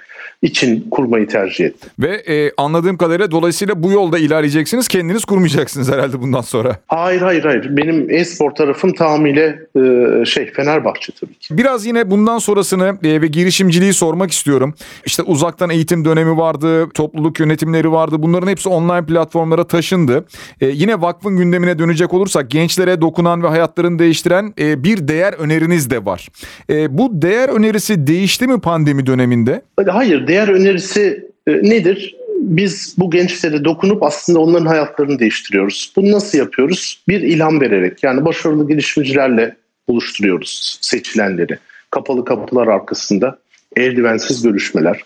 için 0.46 0.86
kurmayı 0.90 1.28
tercih 1.28 1.64
ettim. 1.64 1.90
Ve 1.98 2.16
e, 2.16 2.52
anladığım 2.56 2.96
kadarıyla 2.96 3.30
dolayısıyla 3.30 3.82
bu 3.82 3.90
yolda 3.90 4.18
ilerleyeceksiniz. 4.18 4.88
Kendiniz 4.88 5.24
kurmayacaksınız 5.24 5.92
herhalde 5.92 6.20
bundan 6.20 6.40
sonra. 6.40 6.76
Hayır 6.86 7.20
hayır 7.22 7.44
hayır. 7.44 7.76
Benim 7.76 8.10
e-spor 8.10 8.50
tarafım 8.50 8.92
tamamıyla 8.92 9.54
e, 9.76 10.24
şey 10.24 10.52
Fenerbahçe 10.52 11.12
tabii 11.20 11.34
ki. 11.34 11.58
Biraz 11.58 11.86
yine 11.86 12.10
bundan 12.10 12.38
sonrasını 12.38 12.98
e, 13.04 13.22
ve 13.22 13.26
girişimciliği 13.26 13.92
sormak 13.92 14.30
istiyorum. 14.30 14.74
İşte 15.06 15.22
uzaktan 15.22 15.70
eğitim 15.70 16.04
dönemi 16.04 16.36
vardı, 16.36 16.90
topluluk 16.90 17.40
yönetimleri 17.40 17.92
vardı. 17.92 18.16
Bunların 18.18 18.48
hepsi 18.48 18.68
online 18.68 19.06
platformlara 19.06 19.64
taşındı. 19.64 20.24
E, 20.60 20.66
yine 20.66 21.00
vakfın 21.00 21.36
gündemine 21.36 21.78
dönecek 21.78 22.14
olursak 22.14 22.50
gençlere 22.50 23.00
dokunan 23.00 23.42
ve 23.42 23.48
hayatlarını 23.48 23.98
değiştiren 23.98 24.54
e, 24.60 24.84
bir 24.84 25.08
değer 25.08 25.32
öneriniz 25.32 25.90
de 25.90 26.04
var. 26.04 26.28
E, 26.70 26.98
bu 26.98 27.22
değer 27.22 27.48
önerisi 27.48 28.06
değişti 28.06 28.46
mi 28.46 28.60
pandemi 28.60 29.06
döneminde? 29.06 29.62
Hayır 29.88 30.26
Değer 30.26 30.35
önerisi 30.42 31.30
e, 31.46 31.52
nedir? 31.52 32.16
Biz 32.40 32.94
bu 32.98 33.10
gençlere 33.10 33.64
dokunup 33.64 34.02
aslında 34.02 34.38
onların 34.38 34.66
hayatlarını 34.66 35.18
değiştiriyoruz. 35.18 35.92
Bunu 35.96 36.12
nasıl 36.12 36.38
yapıyoruz? 36.38 37.02
Bir 37.08 37.20
ilham 37.20 37.60
vererek 37.60 38.02
yani 38.02 38.24
başarılı 38.24 38.68
girişimcilerle 38.68 39.56
buluşturuyoruz 39.88 40.78
seçilenleri. 40.80 41.58
Kapalı 41.90 42.24
kapılar 42.24 42.66
arkasında 42.66 43.38
eldivensiz 43.76 44.42
görüşmeler. 44.42 45.04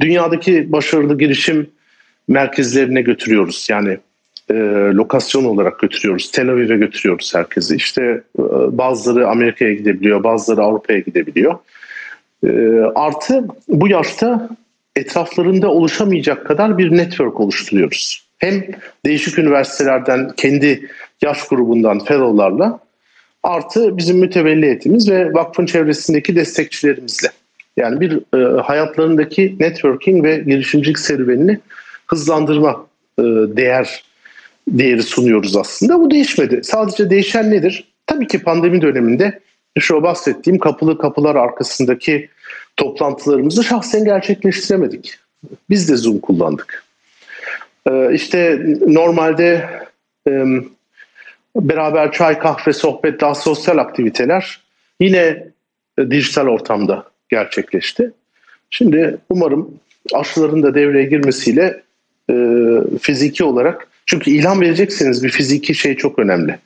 Dünyadaki 0.00 0.72
başarılı 0.72 1.18
girişim 1.18 1.70
merkezlerine 2.28 3.02
götürüyoruz. 3.02 3.66
Yani 3.70 3.98
e, 4.50 4.54
lokasyon 4.92 5.44
olarak 5.44 5.80
götürüyoruz. 5.80 6.30
Tel 6.30 6.48
Aviv'e 6.48 6.76
götürüyoruz 6.76 7.34
herkesi. 7.34 7.76
İşte 7.76 8.02
e, 8.38 8.42
bazıları 8.78 9.28
Amerika'ya 9.28 9.74
gidebiliyor, 9.74 10.24
bazıları 10.24 10.62
Avrupa'ya 10.62 10.98
gidebiliyor. 10.98 11.54
Ee, 12.44 12.80
artı 12.94 13.44
bu 13.68 13.88
yaşta 13.88 14.48
etraflarında 14.96 15.68
oluşamayacak 15.68 16.46
kadar 16.46 16.78
bir 16.78 16.96
network 16.96 17.40
oluşturuyoruz. 17.40 18.24
Hem 18.38 18.64
değişik 19.06 19.38
üniversitelerden 19.38 20.30
kendi 20.36 20.88
yaş 21.22 21.48
grubundan 21.48 22.04
fellow'larla 22.04 22.80
artı 23.42 23.96
bizim 23.96 24.18
mütevelliyetimiz 24.18 25.10
ve 25.10 25.32
vakfın 25.32 25.66
çevresindeki 25.66 26.36
destekçilerimizle. 26.36 27.28
Yani 27.76 28.00
bir 28.00 28.38
e, 28.38 28.60
hayatlarındaki 28.60 29.56
networking 29.60 30.24
ve 30.24 30.38
girişimcilik 30.38 30.98
serüvenini 30.98 31.60
hızlandırma 32.06 32.86
e, 33.18 33.22
değer 33.56 34.04
değeri 34.68 35.02
sunuyoruz 35.02 35.56
aslında. 35.56 36.00
Bu 36.00 36.10
değişmedi. 36.10 36.60
Sadece 36.62 37.10
değişen 37.10 37.50
nedir? 37.50 37.84
Tabii 38.06 38.26
ki 38.26 38.42
pandemi 38.42 38.82
döneminde 38.82 39.40
şu 39.78 40.02
bahsettiğim 40.02 40.58
kapılı 40.58 40.98
kapılar 40.98 41.34
arkasındaki 41.34 42.28
toplantılarımızı 42.76 43.64
şahsen 43.64 44.04
gerçekleştiremedik. 44.04 45.18
Biz 45.70 45.88
de 45.88 45.96
Zoom 45.96 46.18
kullandık. 46.18 46.84
Ee, 47.90 48.14
işte 48.14 48.66
normalde 48.86 49.70
e, 50.28 50.44
beraber 51.56 52.12
çay, 52.12 52.38
kahve, 52.38 52.72
sohbet, 52.72 53.20
daha 53.20 53.34
sosyal 53.34 53.78
aktiviteler 53.78 54.60
yine 55.00 55.46
e, 55.98 56.10
dijital 56.10 56.46
ortamda 56.46 57.04
gerçekleşti. 57.28 58.12
Şimdi 58.70 59.18
umarım 59.30 59.74
aşıların 60.12 60.62
da 60.62 60.74
devreye 60.74 61.04
girmesiyle 61.04 61.82
e, 62.30 62.34
fiziki 63.00 63.44
olarak 63.44 63.88
çünkü 64.06 64.30
ilan 64.30 64.60
verecekseniz 64.60 65.24
bir 65.24 65.30
fiziki 65.30 65.74
şey 65.74 65.96
çok 65.96 66.18
önemli 66.18 66.58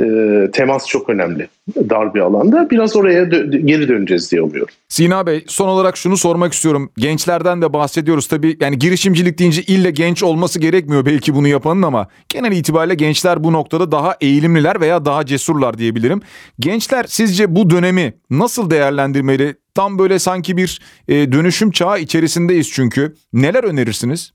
e, 0.00 0.50
temas 0.50 0.86
çok 0.86 1.08
önemli 1.10 1.48
dar 1.76 2.14
bir 2.14 2.20
alanda. 2.20 2.70
Biraz 2.70 2.96
oraya 2.96 3.22
dö- 3.22 3.66
geri 3.66 3.88
döneceğiz 3.88 4.32
diye 4.32 4.42
umuyorum. 4.42 4.74
Sina 4.88 5.26
Bey 5.26 5.44
son 5.48 5.68
olarak 5.68 5.96
şunu 5.96 6.16
sormak 6.16 6.52
istiyorum. 6.52 6.90
Gençlerden 6.96 7.62
de 7.62 7.72
bahsediyoruz 7.72 8.26
tabii. 8.26 8.56
Yani 8.60 8.78
girişimcilik 8.78 9.38
deyince 9.38 9.62
ille 9.62 9.90
genç 9.90 10.22
olması 10.22 10.58
gerekmiyor 10.58 11.06
belki 11.06 11.34
bunu 11.34 11.48
yapanın 11.48 11.82
ama 11.82 12.08
genel 12.28 12.52
itibariyle 12.52 12.94
gençler 12.94 13.44
bu 13.44 13.52
noktada 13.52 13.92
daha 13.92 14.16
eğilimliler 14.20 14.80
veya 14.80 15.04
daha 15.04 15.26
cesurlar 15.26 15.78
diyebilirim. 15.78 16.20
Gençler 16.60 17.04
sizce 17.08 17.56
bu 17.56 17.70
dönemi 17.70 18.14
nasıl 18.30 18.70
değerlendirmeli? 18.70 19.54
Tam 19.74 19.98
böyle 19.98 20.18
sanki 20.18 20.56
bir 20.56 20.80
e, 21.08 21.32
dönüşüm 21.32 21.70
çağı 21.70 22.00
içerisindeyiz 22.00 22.70
çünkü. 22.70 23.14
Neler 23.32 23.64
önerirsiniz? 23.64 24.32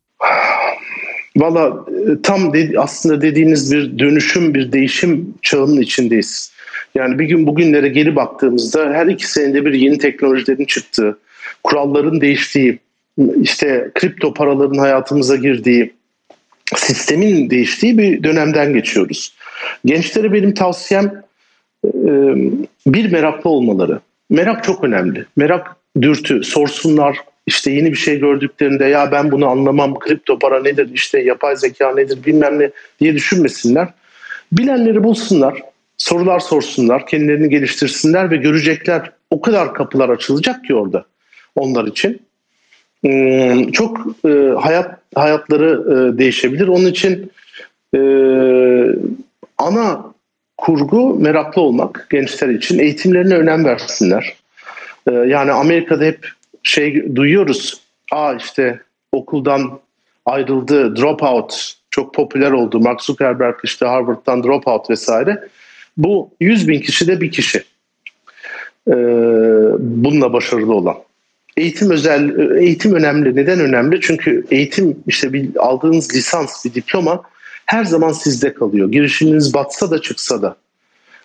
Valla 1.38 1.86
e, 1.90 2.22
tam 2.24 2.54
de, 2.54 2.74
aslında 2.78 3.22
dediğiniz 3.22 3.74
bir 3.74 4.00
dönüşüm, 4.00 4.54
bir 4.54 4.72
değişim 4.72 5.34
çağının 5.42 5.82
içindeyiz. 5.82 6.52
Yani 6.96 7.20
bir 7.20 7.26
gün 7.26 7.48
bugünlere 7.48 7.88
geri 7.88 8.16
baktığımızda 8.16 8.90
her 8.94 9.08
iki 9.08 9.32
senede 9.32 9.66
bir 9.66 9.74
yeni 9.74 9.98
teknolojilerin 9.98 10.66
çıktığı, 10.66 11.18
kuralların 11.64 12.22
değiştiği, 12.22 12.80
işte 13.42 13.92
kripto 13.96 14.34
paraların 14.34 14.78
hayatımıza 14.78 15.36
girdiği, 15.36 15.94
sistemin 16.76 17.50
değiştiği 17.50 17.98
bir 17.98 18.24
dönemden 18.24 18.74
geçiyoruz. 18.74 19.34
Gençlere 19.86 20.34
benim 20.34 20.54
tavsiyem 20.54 21.24
e, 21.86 22.12
bir 22.88 23.12
meraklı 23.12 23.50
olmaları. 23.50 24.00
Merak 24.30 24.64
çok 24.64 24.84
önemli. 24.84 25.26
Merak 25.36 25.76
dürtü, 26.02 26.44
sorsunlar. 26.44 27.18
İşte 27.46 27.72
yeni 27.72 27.92
bir 27.92 27.98
şey 27.98 28.20
gördüklerinde 28.20 28.86
ya 28.86 29.12
ben 29.12 29.32
bunu 29.32 29.48
anlamam, 29.48 30.00
kripto 30.00 30.40
para 30.40 30.62
nedir, 30.62 30.90
işte 30.94 31.20
yapay 31.20 31.56
zeka 31.56 31.96
nedir 31.96 32.20
bilmem 32.26 32.60
ne 32.60 32.72
diye 33.00 33.14
düşünmesinler. 33.14 33.88
Bilenleri 34.52 35.04
bulsunlar, 35.04 35.62
sorular 35.98 36.40
sorsunlar, 36.40 37.08
kendilerini 37.08 37.50
geliştirsinler 37.50 38.32
ve 38.32 38.36
görecekler 38.36 39.12
o 39.30 39.42
kadar 39.42 39.74
kapılar 39.74 40.10
açılacak 40.10 40.66
ki 40.66 40.76
orada 40.76 41.06
onlar 41.56 41.86
için. 41.86 42.22
Çok 43.72 43.98
hayat 44.62 45.00
hayatları 45.16 46.18
değişebilir. 46.18 46.68
Onun 46.68 46.86
için 46.86 47.32
ana 49.58 50.06
kurgu 50.58 51.20
meraklı 51.20 51.62
olmak 51.62 52.08
gençler 52.10 52.50
için. 52.50 52.80
Eğitimlerine 52.80 53.36
önem 53.36 53.66
versinler. 53.66 54.36
Yani 55.12 55.52
Amerika'da 55.52 56.04
hep 56.04 56.30
şey 56.64 57.16
duyuyoruz. 57.16 57.82
Aa 58.12 58.34
işte 58.34 58.82
okuldan 59.12 59.80
ayrıldı, 60.26 60.96
dropout 60.96 61.74
çok 61.92 62.14
popüler 62.14 62.52
oldu. 62.52 62.80
Mark 62.80 63.02
Zuckerberg 63.02 63.56
işte 63.64 63.86
Harvard'dan 63.86 64.44
dropout 64.44 64.90
vesaire. 64.90 65.48
Bu 65.98 66.30
100 66.40 66.68
bin 66.68 66.80
kişide 66.80 67.22
bir 67.22 67.32
kişi. 67.32 67.64
E, 68.88 68.94
bununla 69.80 70.34
başarılı 70.34 70.74
olan. 70.74 70.98
Eğitim 71.58 71.92
özel 71.92 72.40
eğitim 72.58 72.94
önemli. 72.94 73.36
Neden 73.36 73.60
önemli? 73.60 74.02
Çünkü 74.02 74.46
eğitim 74.52 75.04
işte 75.08 75.34
bir 75.34 75.50
aldığınız 75.56 76.16
lisans, 76.16 76.66
bir 76.66 76.74
diploma 76.74 77.24
her 77.66 77.84
zaman 77.84 78.12
sizde 78.12 78.54
kalıyor. 78.54 78.92
Girişiminiz 78.92 79.54
batsa 79.54 79.92
da 79.92 80.02
çıksa 80.02 80.42
da. 80.42 80.56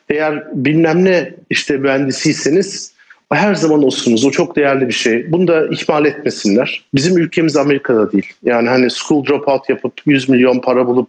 Eğer 0.08 0.44
bilmem 0.52 1.04
ne 1.04 1.34
işte 1.50 1.76
mühendisiyseniz 1.76 2.92
her 3.32 3.54
zaman 3.54 3.82
olsunuz. 3.82 4.24
O 4.24 4.30
çok 4.30 4.56
değerli 4.56 4.88
bir 4.88 4.92
şey. 4.92 5.32
Bunu 5.32 5.48
da 5.48 5.66
ihmal 5.66 6.04
etmesinler. 6.04 6.84
Bizim 6.94 7.18
ülkemiz 7.18 7.56
Amerika'da 7.56 8.12
değil. 8.12 8.32
Yani 8.42 8.68
hani 8.68 8.90
school 8.90 9.26
dropout 9.26 9.68
yapıp 9.68 9.92
100 10.06 10.28
milyon 10.28 10.60
para 10.60 10.86
bulup 10.86 11.08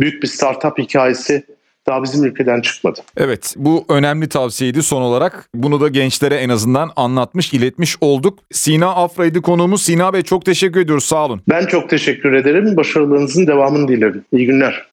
büyük 0.00 0.22
bir 0.22 0.28
startup 0.28 0.78
hikayesi 0.78 1.42
daha 1.86 2.02
bizim 2.02 2.24
ülkeden 2.24 2.60
çıkmadı. 2.60 3.00
Evet 3.16 3.54
bu 3.56 3.84
önemli 3.88 4.28
tavsiyeydi 4.28 4.82
son 4.82 5.02
olarak. 5.02 5.48
Bunu 5.54 5.80
da 5.80 5.88
gençlere 5.88 6.34
en 6.34 6.48
azından 6.48 6.90
anlatmış, 6.96 7.52
iletmiş 7.52 7.96
olduk. 8.00 8.38
Sina 8.52 8.94
Afra'ydı 8.94 9.42
konuğumuz. 9.42 9.82
Sina 9.82 10.12
Bey 10.12 10.22
çok 10.22 10.44
teşekkür 10.44 10.80
ediyoruz. 10.80 11.04
Sağ 11.04 11.26
olun. 11.26 11.42
Ben 11.48 11.66
çok 11.66 11.90
teşekkür 11.90 12.32
ederim. 12.32 12.76
Başarılarınızın 12.76 13.46
devamını 13.46 13.88
dilerim. 13.88 14.24
İyi 14.32 14.46
günler. 14.46 14.84